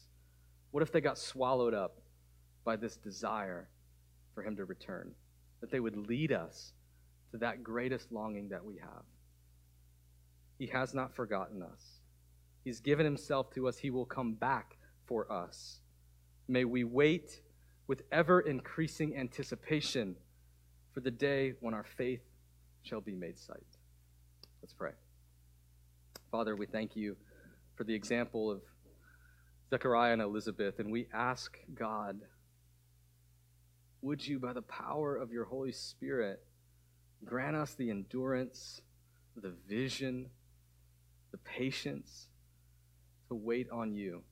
what 0.70 0.84
if 0.84 0.92
they 0.92 1.02
got 1.02 1.18
swallowed 1.18 1.74
up 1.74 1.98
by 2.64 2.76
this 2.76 2.96
desire 2.96 3.70
for 4.36 4.44
him 4.44 4.56
to 4.58 4.66
return? 4.66 5.16
That 5.62 5.72
they 5.72 5.80
would 5.80 5.98
lead 5.98 6.32
us 6.32 6.74
to 7.32 7.40
that 7.40 7.64
greatest 7.64 8.12
longing 8.12 8.50
that 8.50 8.64
we 8.64 8.78
have. 8.78 9.02
He 10.62 10.68
has 10.68 10.94
not 10.94 11.16
forgotten 11.16 11.64
us. 11.64 12.02
He's 12.64 12.82
given 12.82 13.04
himself 13.04 13.50
to 13.56 13.68
us. 13.68 13.80
He 13.80 13.90
will 13.90 14.06
come 14.06 14.36
back 14.36 14.78
for 15.08 15.32
us. 15.32 15.80
May 16.48 16.66
we 16.66 16.84
wait 16.84 17.42
with 17.88 18.04
ever 18.12 18.42
increasing 18.42 19.18
anticipation 19.18 20.18
for 20.94 21.00
the 21.00 21.10
day 21.10 21.56
when 21.62 21.74
our 21.74 21.84
faith 21.84 22.22
shall 22.84 23.02
be 23.02 23.16
made 23.16 23.40
sight. 23.40 23.66
Let's 24.62 24.76
pray. 24.76 24.92
Father, 26.30 26.56
we 26.56 26.68
thank 26.68 26.96
you 26.96 27.18
for 27.74 27.84
the 27.84 27.96
example 27.96 28.52
of 28.52 28.62
Zechariah 29.72 30.14
and 30.14 30.22
Elizabeth, 30.22 30.78
and 30.78 30.92
we 30.92 31.08
ask 31.12 31.58
God, 31.74 32.20
would 34.04 34.28
you, 34.28 34.38
by 34.38 34.54
the 34.54 34.62
power 34.62 35.16
of 35.16 35.32
your 35.32 35.46
Holy 35.46 35.72
Spirit, 35.72 36.40
grant 37.26 37.56
us 37.56 37.74
the 37.74 37.90
endurance, 37.90 38.82
the 39.36 39.56
vision, 39.68 40.30
the 41.32 41.38
patience 41.38 42.28
to 43.28 43.36
wait 43.36 43.68
on 43.72 43.94
you? 43.94 44.24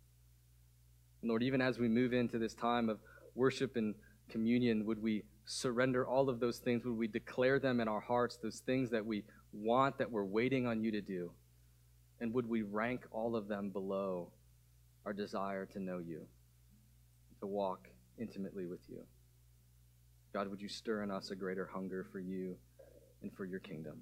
And 1.22 1.30
Lord, 1.30 1.44
even 1.44 1.62
as 1.62 1.80
we 1.80 1.88
move 1.88 2.14
into 2.14 2.38
this 2.38 2.54
time 2.54 2.90
of 2.90 3.00
worship 3.36 3.76
and 3.76 3.96
communion, 4.30 4.86
would 4.86 5.02
we 5.02 5.24
surrender 5.46 6.08
all 6.08 6.30
of 6.30 6.40
those 6.40 6.60
things? 6.60 6.86
Would 6.86 6.98
we 6.98 7.08
declare 7.08 7.60
them 7.60 7.80
in 7.80 7.88
our 7.88 8.00
hearts, 8.00 8.38
those 8.42 8.60
things 8.66 8.90
that 8.92 9.06
we 9.06 9.24
want 9.52 9.98
that 9.98 10.12
we're 10.12 10.26
waiting 10.26 10.68
on 10.68 10.82
you 10.82 10.92
to 10.92 11.02
do? 11.02 11.32
And 12.22 12.34
would 12.34 12.48
we 12.48 12.62
rank 12.62 13.06
all 13.12 13.36
of 13.36 13.48
them 13.48 13.70
below 13.70 14.32
our 15.06 15.14
desire 15.14 15.66
to 15.68 15.80
know 15.80 16.00
you, 16.00 16.28
to 17.40 17.48
walk 17.48 17.88
intimately 18.18 18.66
with 18.66 18.82
you? 18.90 19.04
God, 20.34 20.48
would 20.50 20.62
you 20.62 20.70
stir 20.70 21.04
in 21.04 21.12
us 21.12 21.32
a 21.32 21.36
greater 21.36 21.66
hunger 21.66 22.06
for 22.12 22.20
you 22.20 22.58
and 23.22 23.34
for 23.34 23.46
your 23.46 23.60
kingdom? 23.60 24.02